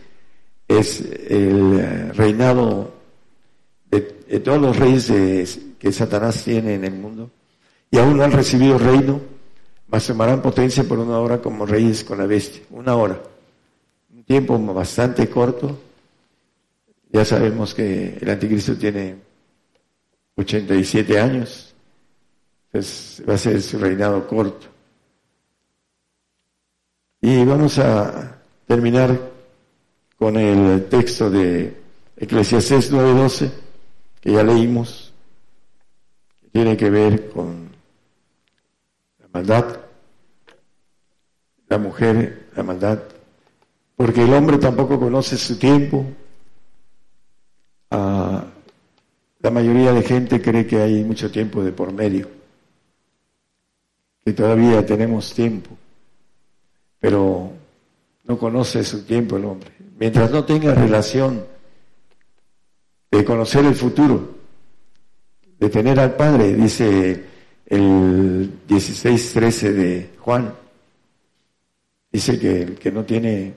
[0.68, 2.92] es el reinado
[3.90, 4.00] de,
[4.40, 7.30] todos los reyes que Satanás tiene en el mundo.
[7.90, 9.20] Y aún no han recibido reino,
[9.89, 12.62] mas tomarán potencia por una hora como reyes con la bestia.
[12.70, 13.20] Una hora.
[14.15, 15.78] Un tiempo bastante corto.
[17.10, 19.16] Ya sabemos que el anticristo tiene
[20.36, 21.74] 87 años.
[22.66, 24.66] Entonces va a ser su reinado corto.
[27.23, 29.19] Y vamos a terminar
[30.19, 31.74] con el texto de
[32.16, 33.51] Eclesiastés 9:12,
[34.20, 35.12] que ya leímos,
[36.40, 37.67] que tiene que ver con
[39.39, 39.78] maldad,
[41.69, 42.98] la mujer, la maldad,
[43.94, 46.05] porque el hombre tampoco conoce su tiempo.
[47.93, 48.44] Ah,
[49.39, 52.28] la mayoría de gente cree que hay mucho tiempo de por medio,
[54.24, 55.70] que todavía tenemos tiempo,
[56.98, 57.52] pero
[58.24, 59.70] no conoce su tiempo el hombre.
[60.01, 61.44] Mientras no tenga relación
[63.09, 64.35] de conocer el futuro,
[65.60, 67.38] de tener al Padre, dice
[67.68, 70.54] el 16-13 de Juan.
[72.10, 73.54] Dice que el que no tiene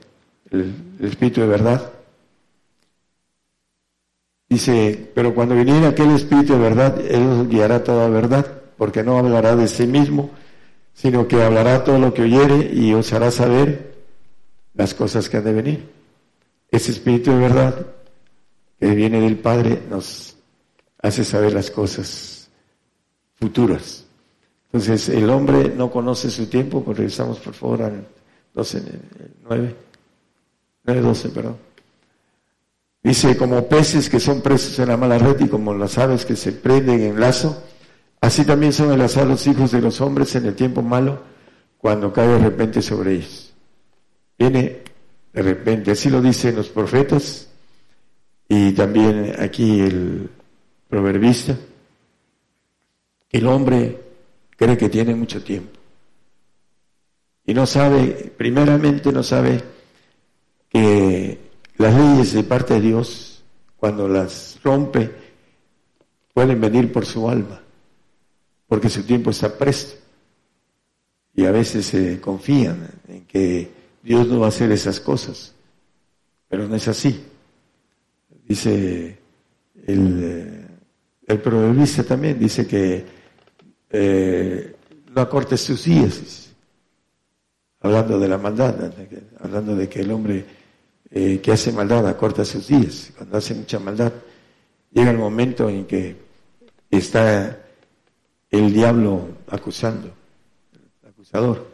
[0.50, 1.90] el, Espíritu de verdad,
[4.48, 9.18] dice, pero cuando viniera aquel Espíritu de verdad, Él os guiará toda verdad, porque no
[9.18, 10.30] hablará de sí mismo,
[10.92, 13.94] sino que hablará todo lo que oyere y os hará saber
[14.74, 15.88] las cosas que han de venir.
[16.70, 17.86] Ese Espíritu de verdad
[18.78, 20.36] que viene del Padre nos
[20.98, 22.50] hace saber las cosas
[23.36, 24.01] futuras.
[24.72, 28.06] Entonces, el hombre no conoce su tiempo, porque regresamos por favor al
[28.54, 28.82] 12,
[29.46, 29.76] 9,
[30.84, 31.56] 9, 12, perdón.
[33.02, 36.36] Dice, como peces que son presos en la mala red y como las aves que
[36.36, 37.62] se prenden en lazo,
[38.22, 41.20] así también son enlazados los hijos de los hombres en el tiempo malo,
[41.76, 43.52] cuando cae de repente sobre ellos.
[44.38, 44.80] Viene
[45.34, 47.48] de repente, así lo dicen los profetas
[48.48, 50.30] y también aquí el
[50.88, 51.58] proverbista.
[53.30, 54.11] El hombre
[54.62, 55.82] cree que tiene mucho tiempo
[57.44, 59.60] y no sabe, primeramente no sabe
[60.68, 61.38] que
[61.76, 63.42] las leyes de parte de Dios,
[63.76, 65.10] cuando las rompe,
[66.32, 67.60] pueden venir por su alma,
[68.68, 70.00] porque su tiempo está presto.
[71.34, 73.70] Y a veces se confían en que
[74.02, 75.54] Dios no va a hacer esas cosas,
[76.48, 77.24] pero no es así.
[78.46, 79.18] Dice
[79.86, 80.68] el,
[81.26, 83.21] el proverbista también, dice que
[83.92, 84.74] eh,
[85.14, 86.50] no acorte sus días,
[87.80, 88.92] hablando de la maldad,
[89.40, 90.44] hablando de que el hombre
[91.10, 93.12] eh, que hace maldad acorta sus días.
[93.16, 94.12] Cuando hace mucha maldad,
[94.90, 96.16] llega el momento en que
[96.90, 97.58] está
[98.50, 100.10] el diablo acusando,
[101.02, 101.66] el acusador,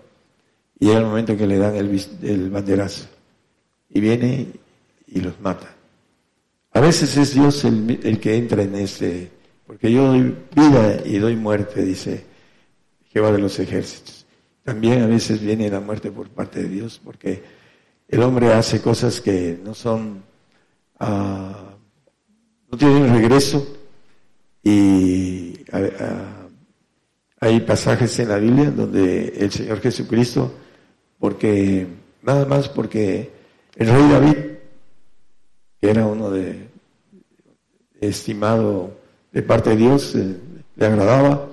[0.81, 3.07] y llega el momento en que le dan el, el banderazo,
[3.89, 4.49] y viene
[5.07, 5.74] y los mata.
[6.73, 9.31] A veces es Dios el, el que entra en ese,
[9.69, 12.24] porque yo doy vida y doy muerte, dice
[13.12, 14.24] Jehová de los ejércitos.
[14.65, 17.43] También a veces viene la muerte por parte de Dios, porque
[18.09, 20.23] el hombre hace cosas que no son,
[21.01, 23.77] uh, no tienen regreso
[24.62, 25.59] y
[27.39, 30.51] hay pasajes en la Biblia donde el Señor Jesucristo,
[31.19, 31.86] porque
[32.23, 33.31] nada más porque
[33.77, 34.36] el rey David,
[35.78, 36.70] que era uno de
[38.01, 38.98] estimado
[39.33, 40.37] de parte de Dios, eh,
[40.77, 41.49] le agradaba,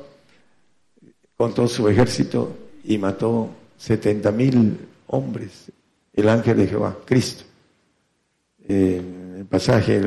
[1.37, 4.77] con todo su ejército y mató setenta mil
[5.07, 5.71] hombres,
[6.13, 7.43] el ángel de Jehová, Cristo.
[8.67, 10.01] el pasaje,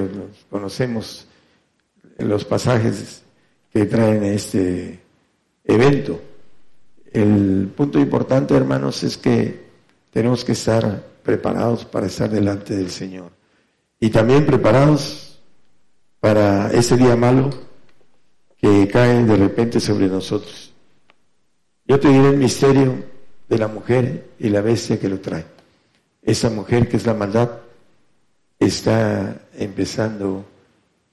[0.51, 1.27] conocemos
[2.19, 3.23] los pasajes
[3.73, 4.99] que traen este
[5.65, 6.21] evento.
[7.13, 9.69] El punto importante, hermanos, es que
[10.11, 13.31] tenemos que estar preparados para estar delante del Señor.
[14.01, 15.28] Y también preparados
[16.21, 17.51] para ese día malo
[18.57, 20.73] que cae de repente sobre nosotros.
[21.87, 23.05] Yo te diré el misterio
[23.49, 25.45] de la mujer y la bestia que lo trae.
[26.23, 27.51] Esa mujer que es la maldad
[28.59, 30.45] está empezando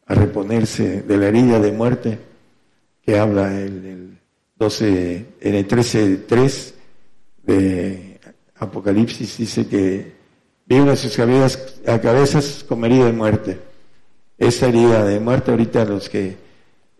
[0.07, 2.19] a reponerse de la herida de muerte
[3.01, 4.17] que habla el
[4.57, 6.73] 12, en el 13.3
[7.43, 8.19] de
[8.57, 10.13] Apocalipsis, dice que
[10.65, 13.59] vino a sus cabezas, a cabezas como herida de muerte.
[14.37, 16.37] Esa herida de muerte ahorita los que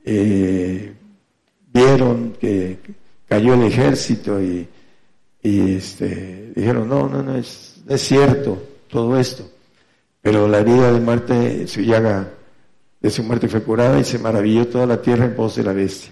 [0.06, 0.94] eh,
[1.74, 2.80] vieron que
[3.28, 4.68] cayó el ejército y,
[5.44, 9.50] este, dijeron, no, no, no es, cierto todo esto.
[10.22, 12.32] Pero la herida de muerte, su llaga
[13.00, 15.74] de su muerte fue curada y se maravilló toda la tierra en pos de la
[15.74, 16.12] bestia.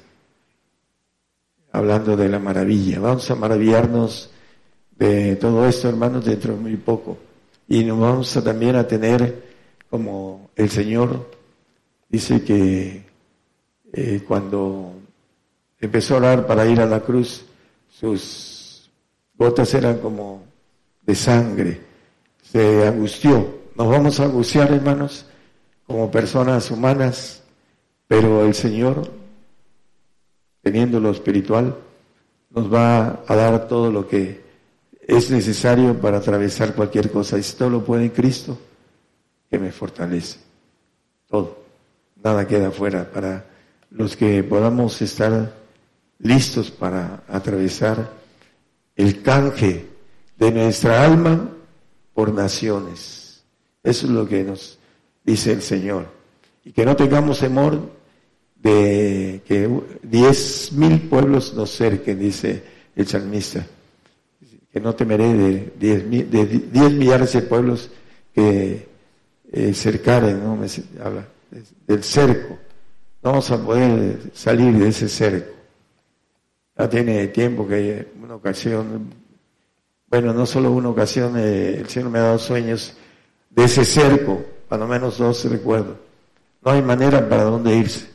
[1.71, 2.99] Hablando de la maravilla.
[2.99, 4.29] Vamos a maravillarnos
[4.97, 7.17] de todo esto, hermanos, dentro de muy poco.
[7.67, 9.52] Y nos vamos también a tener,
[9.93, 11.29] como el Señor
[12.09, 13.05] dice que
[13.93, 14.91] eh, cuando
[15.79, 17.45] empezó a orar para ir a la cruz,
[17.91, 18.89] sus
[19.35, 20.45] botas eran como
[21.05, 21.79] de sangre,
[22.41, 23.59] se angustió.
[23.75, 25.27] Nos vamos a angustiar, hermanos,
[25.85, 27.43] como personas humanas,
[28.07, 29.11] pero el Señor,
[30.63, 31.77] teniendo lo espiritual,
[32.49, 34.41] nos va a dar todo lo que
[35.07, 37.37] es necesario para atravesar cualquier cosa.
[37.37, 38.57] Y todo lo puede Cristo,
[39.53, 40.39] que me fortalece.
[41.29, 41.63] Todo.
[42.23, 43.45] Nada queda fuera para
[43.91, 45.53] los que podamos estar
[46.17, 48.09] listos para atravesar
[48.95, 49.85] el canje
[50.39, 51.51] de nuestra alma
[52.15, 53.43] por naciones.
[53.83, 54.79] Eso es lo que nos
[55.23, 56.07] dice el Señor.
[56.65, 57.91] Y que no tengamos temor
[58.55, 59.69] de que
[60.01, 62.63] diez mil pueblos nos cerquen, dice
[62.95, 63.67] el salmista.
[64.71, 67.91] Que no temeré de diez, mil, de diez millares de pueblos
[68.33, 68.92] que
[69.53, 70.57] eh, cercaren, ¿no?
[70.57, 70.67] Me
[71.01, 71.27] habla
[71.87, 72.57] del cerco.
[73.21, 75.53] Vamos a poder salir de ese cerco
[76.75, 79.13] Ya tiene tiempo que una ocasión,
[80.07, 82.97] bueno, no solo una ocasión, eh, el Señor me ha dado sueños
[83.49, 85.97] de ese cerco, cuando menos dos recuerdo.
[86.63, 88.09] No hay manera para dónde irse.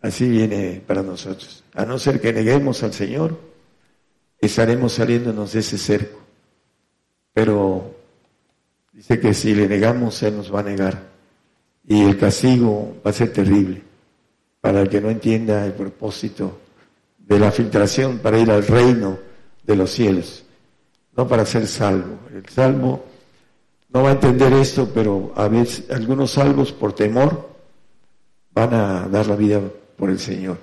[0.00, 1.64] Así viene para nosotros.
[1.74, 3.36] A no ser que neguemos al Señor,
[4.38, 6.20] estaremos saliéndonos de ese cerco.
[7.32, 7.93] Pero
[8.94, 11.02] dice que si le negamos, Él nos va a negar.
[11.86, 13.82] Y el castigo va a ser terrible
[14.60, 16.60] para el que no entienda el propósito
[17.18, 19.18] de la filtración para ir al reino
[19.62, 20.44] de los cielos,
[21.16, 22.18] no para ser salvo.
[22.34, 23.04] El salvo
[23.90, 27.50] no va a entender esto, pero a veces algunos salvos por temor
[28.52, 29.60] van a dar la vida
[29.96, 30.58] por el Señor.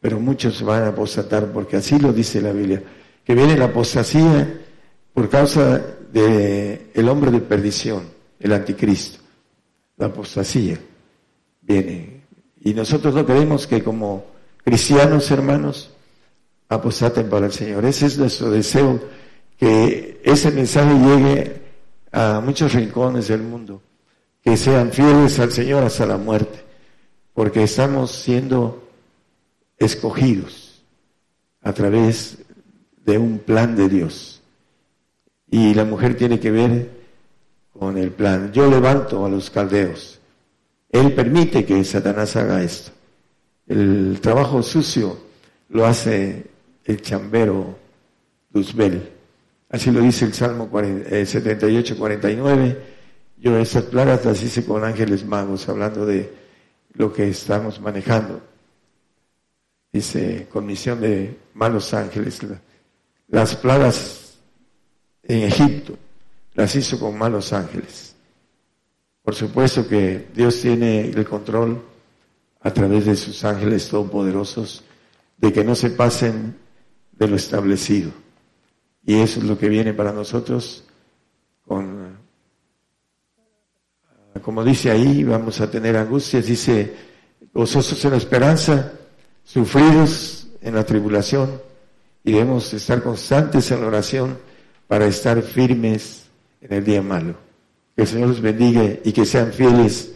[0.00, 2.82] Pero muchos van a apostatar porque así lo dice la Biblia,
[3.24, 4.60] que viene la apostasía
[5.12, 8.04] por causa de el hombre de perdición,
[8.38, 9.18] el anticristo.
[9.96, 10.78] La apostasía
[11.60, 12.22] viene.
[12.60, 14.24] Y nosotros no queremos que como
[14.64, 15.90] cristianos hermanos
[16.68, 17.84] apostaten para el Señor.
[17.84, 19.00] Ese es nuestro deseo,
[19.58, 21.60] que ese mensaje llegue
[22.12, 23.82] a muchos rincones del mundo,
[24.42, 26.64] que sean fieles al Señor hasta la muerte,
[27.34, 28.88] porque estamos siendo
[29.76, 30.82] escogidos
[31.62, 32.38] a través
[33.04, 34.39] de un plan de Dios.
[35.50, 36.90] Y la mujer tiene que ver
[37.72, 38.52] con el plan.
[38.52, 40.20] Yo levanto a los caldeos.
[40.90, 42.92] Él permite que Satanás haga esto.
[43.66, 45.16] El trabajo sucio
[45.70, 46.46] lo hace
[46.84, 47.78] el chambero
[48.52, 49.10] Luzbel.
[49.70, 52.66] Así lo dice el Salmo 78, 49.
[52.66, 52.76] Eh,
[53.38, 56.32] Yo esas plagas las hice con ángeles magos, hablando de
[56.94, 58.40] lo que estamos manejando.
[59.92, 62.40] Dice, con misión de malos ángeles.
[63.28, 64.29] Las plagas
[65.22, 65.96] en Egipto
[66.54, 68.14] las hizo con malos ángeles.
[69.22, 71.82] Por supuesto que Dios tiene el control
[72.60, 74.84] a través de sus ángeles todopoderosos
[75.36, 76.56] de que no se pasen
[77.12, 78.10] de lo establecido.
[79.04, 80.84] Y eso es lo que viene para nosotros
[81.66, 82.18] con,
[84.42, 86.94] como dice ahí, vamos a tener angustias, dice,
[87.52, 88.92] gozosos en la esperanza,
[89.44, 91.60] sufridos en la tribulación,
[92.22, 94.49] y debemos estar constantes en la oración
[94.90, 96.24] para estar firmes
[96.60, 97.36] en el día malo.
[97.94, 100.10] Que el Señor los bendiga y que sean fieles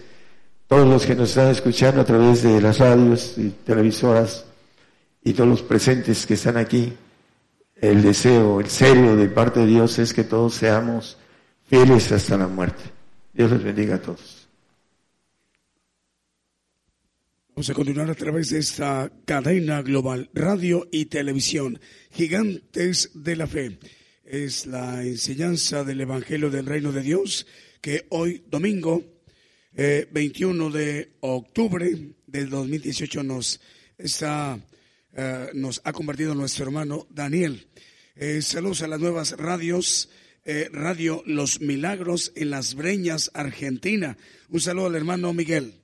[0.67, 4.47] todos los que nos están escuchando a través de las radios y televisoras
[5.23, 6.93] y todos los presentes que están aquí
[7.77, 11.19] el deseo, el serio de parte de Dios es que todos seamos
[11.69, 12.83] fieles hasta la muerte.
[13.33, 14.49] Dios les bendiga a todos.
[17.51, 21.79] Vamos a continuar a través de esta cadena global, radio y televisión,
[22.11, 23.79] gigantes de la fe.
[24.27, 27.47] Es la enseñanza del Evangelio del Reino de Dios
[27.83, 29.05] que hoy, domingo,
[29.75, 33.61] 21 eh, de octubre del 2018, nos
[33.99, 34.59] está
[35.13, 37.69] eh, nos ha convertido nuestro hermano Daniel.
[38.17, 40.09] Eh, saludos a las nuevas radios.
[40.73, 44.17] Radio Los Milagros en Las Breñas, Argentina.
[44.51, 45.75] Un saludo al hermano Miguel.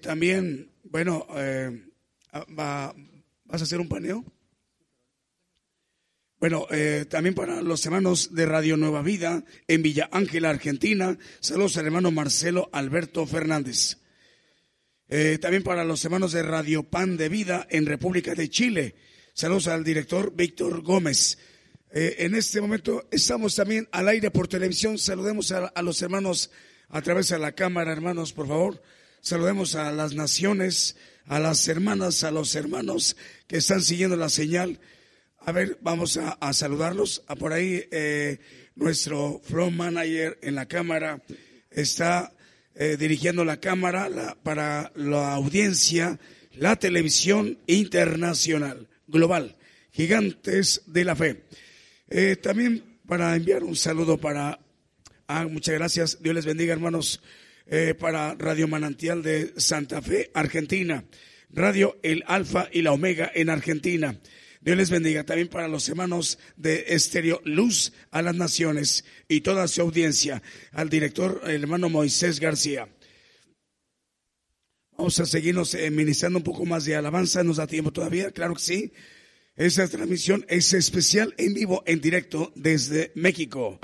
[0.00, 1.26] también, bueno,
[2.32, 4.24] ah, ¿vas a hacer un paneo?
[6.38, 6.66] Bueno,
[7.08, 11.18] también para los hermanos de Radio Nueva Vida en Villa Ángela, Argentina.
[11.40, 13.98] Saludos al hermano Marcelo Alberto Fernández.
[15.08, 18.96] Eh, también para los hermanos de Radio Pan de Vida en República de Chile.
[19.34, 21.38] Saludos al director Víctor Gómez.
[21.92, 24.98] Eh, en este momento estamos también al aire por televisión.
[24.98, 26.50] Saludemos a, los hermanos
[26.88, 28.82] a través de la cámara, hermanos, por favor.
[29.20, 30.96] Saludemos a las naciones,
[31.26, 34.80] a las hermanas, a los hermanos que están siguiendo la señal.
[35.48, 37.22] A ver, vamos a, saludarlos.
[37.28, 38.38] A por ahí eh,
[38.74, 41.22] nuestro flow manager en la cámara
[41.70, 42.32] está
[42.74, 46.18] eh, dirigiendo la cámara para la audiencia,
[46.50, 49.54] la televisión internacional, global,
[49.92, 51.44] gigantes de la fe.
[52.10, 54.58] Eh, también para enviar un saludo para,
[55.28, 57.22] ah, muchas gracias, Dios les bendiga hermanos,
[57.68, 61.04] eh, para Radio Manantial de Santa Fe, Argentina,
[61.50, 64.18] Radio El Alfa y la Omega en Argentina.
[64.66, 69.68] Dios les bendiga también para los hermanos de Estéreo Luz a las Naciones y toda
[69.68, 72.88] su audiencia, al director, el hermano Moisés García.
[74.98, 78.32] Vamos a seguirnos eh, ministrando un poco más de alabanza, ¿nos da tiempo todavía?
[78.32, 78.92] Claro que sí.
[79.54, 83.78] Esta transmisión es especial en vivo, en directo desde México.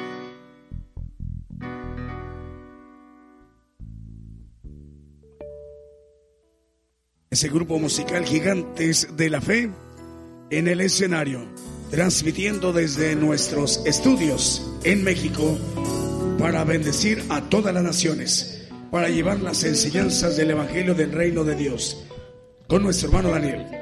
[7.31, 9.71] Ese grupo musical Gigantes de la Fe
[10.53, 11.41] en el escenario,
[11.91, 15.59] transmitiendo desde nuestros estudios en México
[16.39, 21.57] para bendecir a todas las naciones, para llevar las enseñanzas del Evangelio del Reino de
[21.57, 22.05] Dios,
[22.67, 23.82] con nuestro hermano Daniel.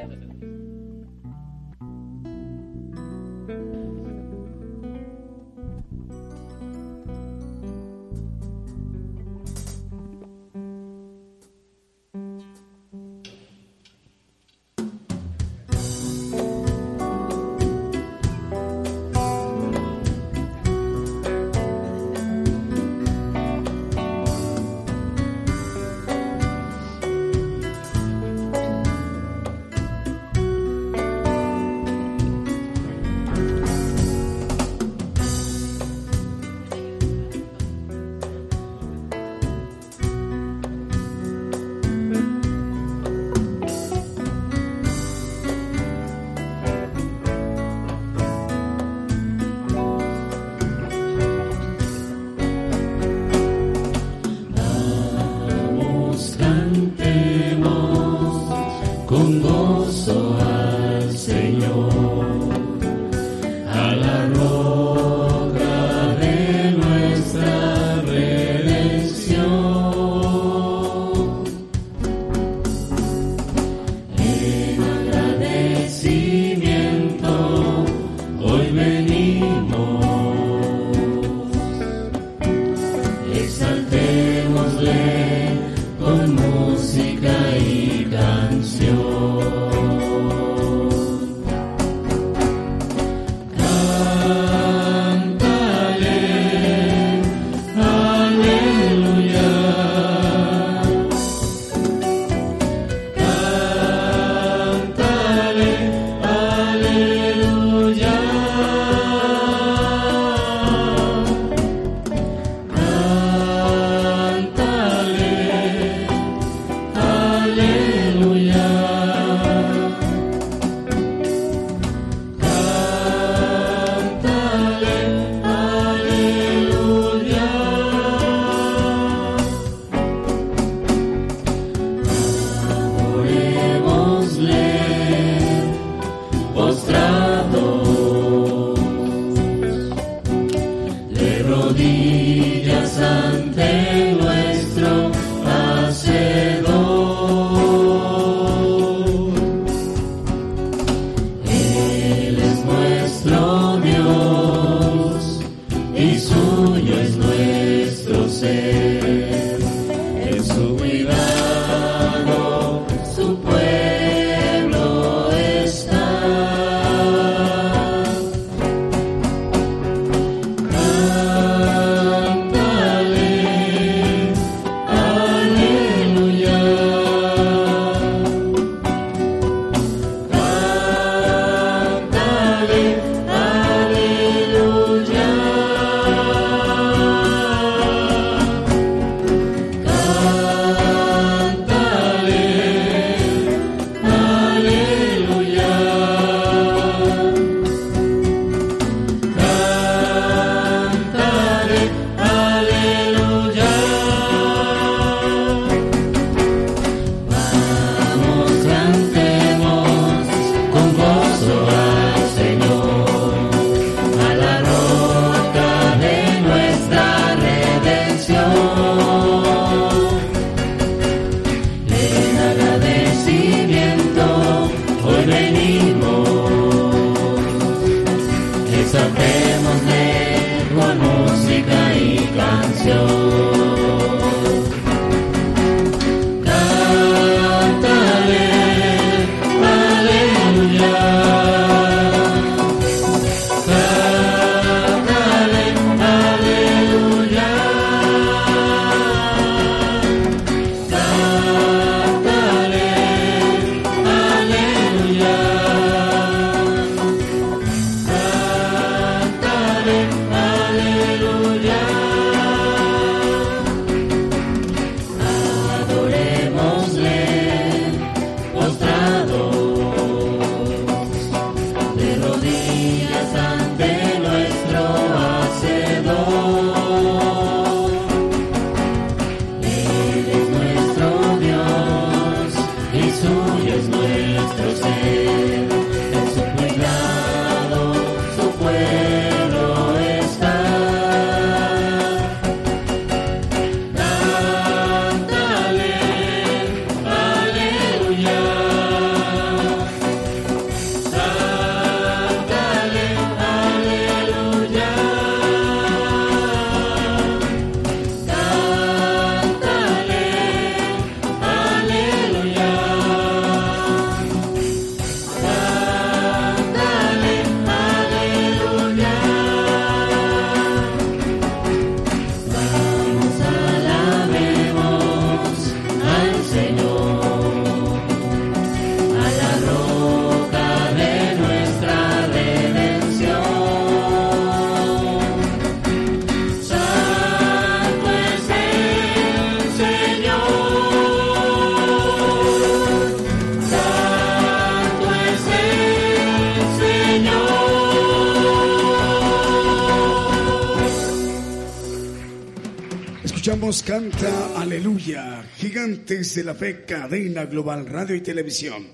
[353.90, 358.86] Canta Aleluya, Gigantes de la Fe, Cadena Global Radio y Televisión.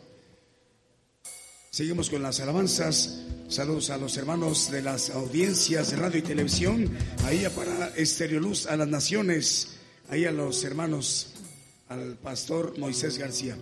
[1.70, 3.27] Seguimos con las alabanzas.
[3.47, 6.97] Saludos a los hermanos de las audiencias de radio y televisión.
[7.27, 9.77] Ahí para Estereoluz a las naciones.
[10.09, 11.35] Ahí a los hermanos,
[11.89, 13.55] al pastor Moisés García.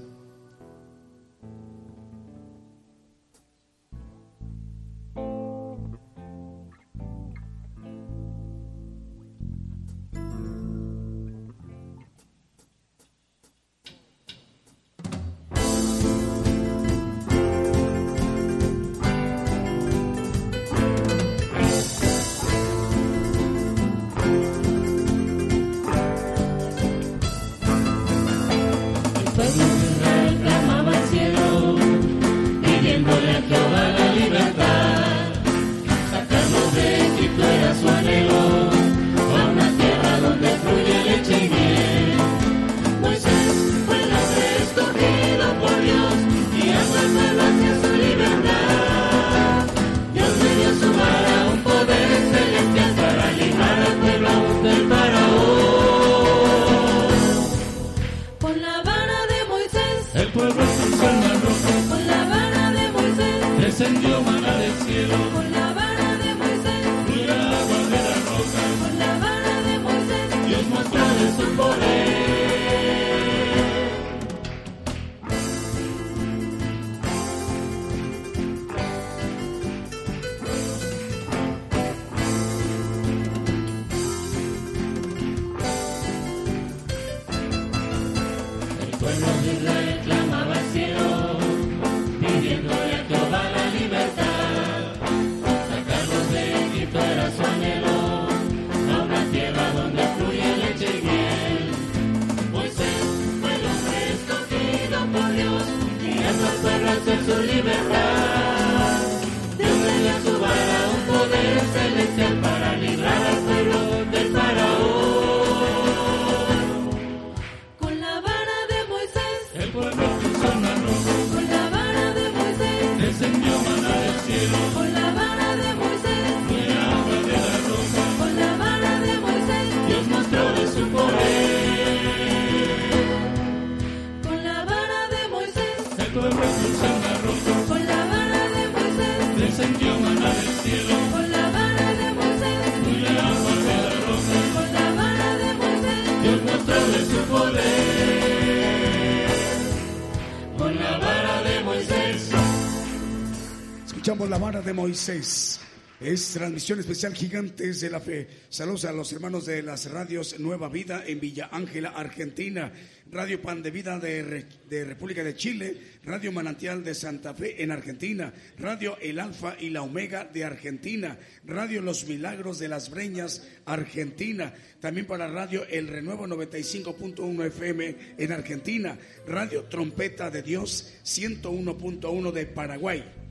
[154.35, 155.61] la vara de Moisés.
[156.01, 158.27] Es transmisión especial Gigantes de la Fe.
[158.49, 162.73] Saludos a los hermanos de las radios Nueva Vida en Villa Ángela, Argentina.
[163.13, 164.45] Radio Pan de Vida de,
[164.85, 165.77] República de Chile.
[166.03, 168.35] Radio Manantial de Santa Fe en Argentina.
[168.59, 171.17] Radio El Alfa y la Omega de Argentina.
[171.47, 174.53] Radio Los Milagros de las Breñas, Argentina.
[174.81, 178.99] También para Radio El Renuevo 95.1 FM en Argentina.
[179.29, 183.24] Radio Trompeta de Dios 101.1 de Paraguay.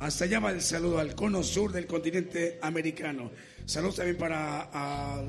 [0.00, 3.30] Hasta allá va el saludo al cono sur del continente americano.
[3.66, 5.20] Saludos también para...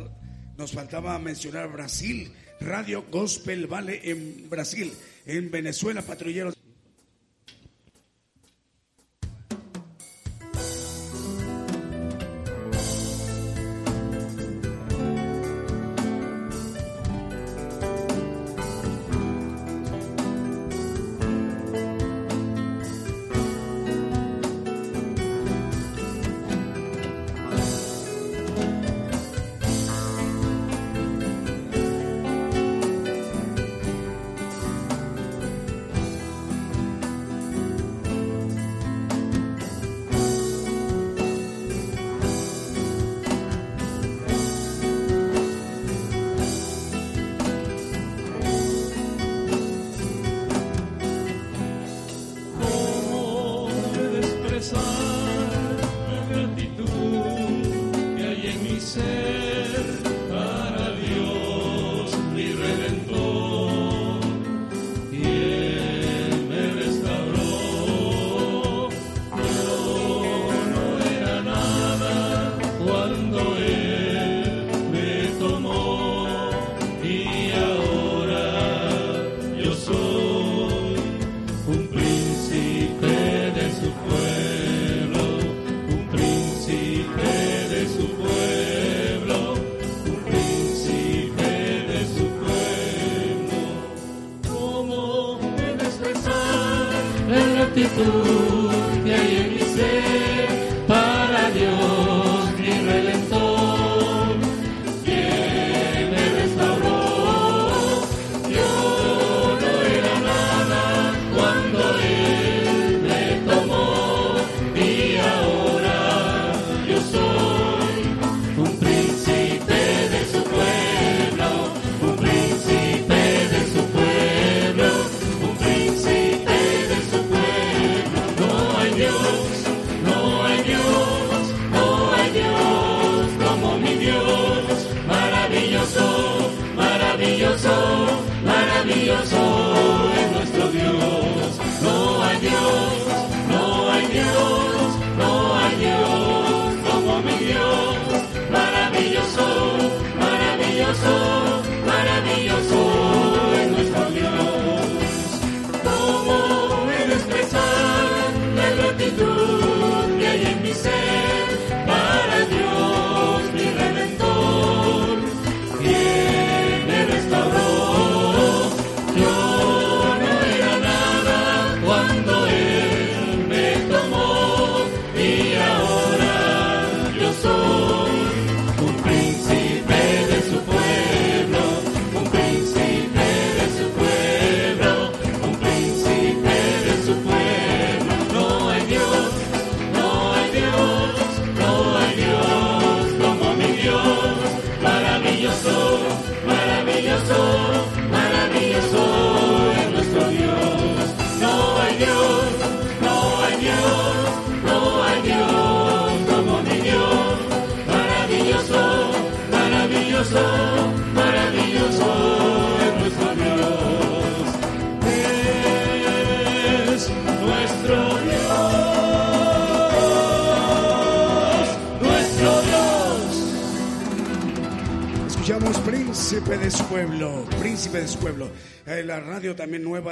[0.58, 2.32] Nos faltaba mencionar Brasil,
[2.62, 4.94] Radio Gospel Vale en Brasil,
[5.26, 6.61] en Venezuela, patrulleros.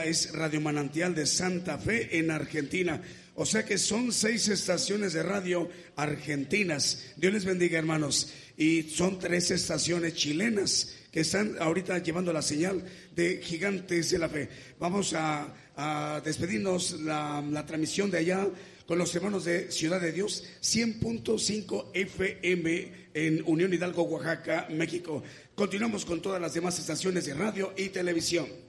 [0.10, 3.02] Es Radio Manantial de Santa Fe en Argentina.
[3.36, 7.06] O sea que son seis estaciones de radio argentinas.
[7.15, 8.34] Dios les bendiga, hermanos.
[8.57, 12.84] Y son tres estaciones chilenas que están ahorita llevando la señal
[13.15, 14.49] de Gigantes de la Fe.
[14.80, 15.53] Vamos a,
[16.26, 18.45] despedirnos la, la transmisión de allá
[18.86, 25.23] con los hermanos de Ciudad de Dios, 100.5 FM en Unión Hidalgo, Oaxaca, México.
[25.56, 28.69] Continuamos con todas las demás estaciones de radio y televisión.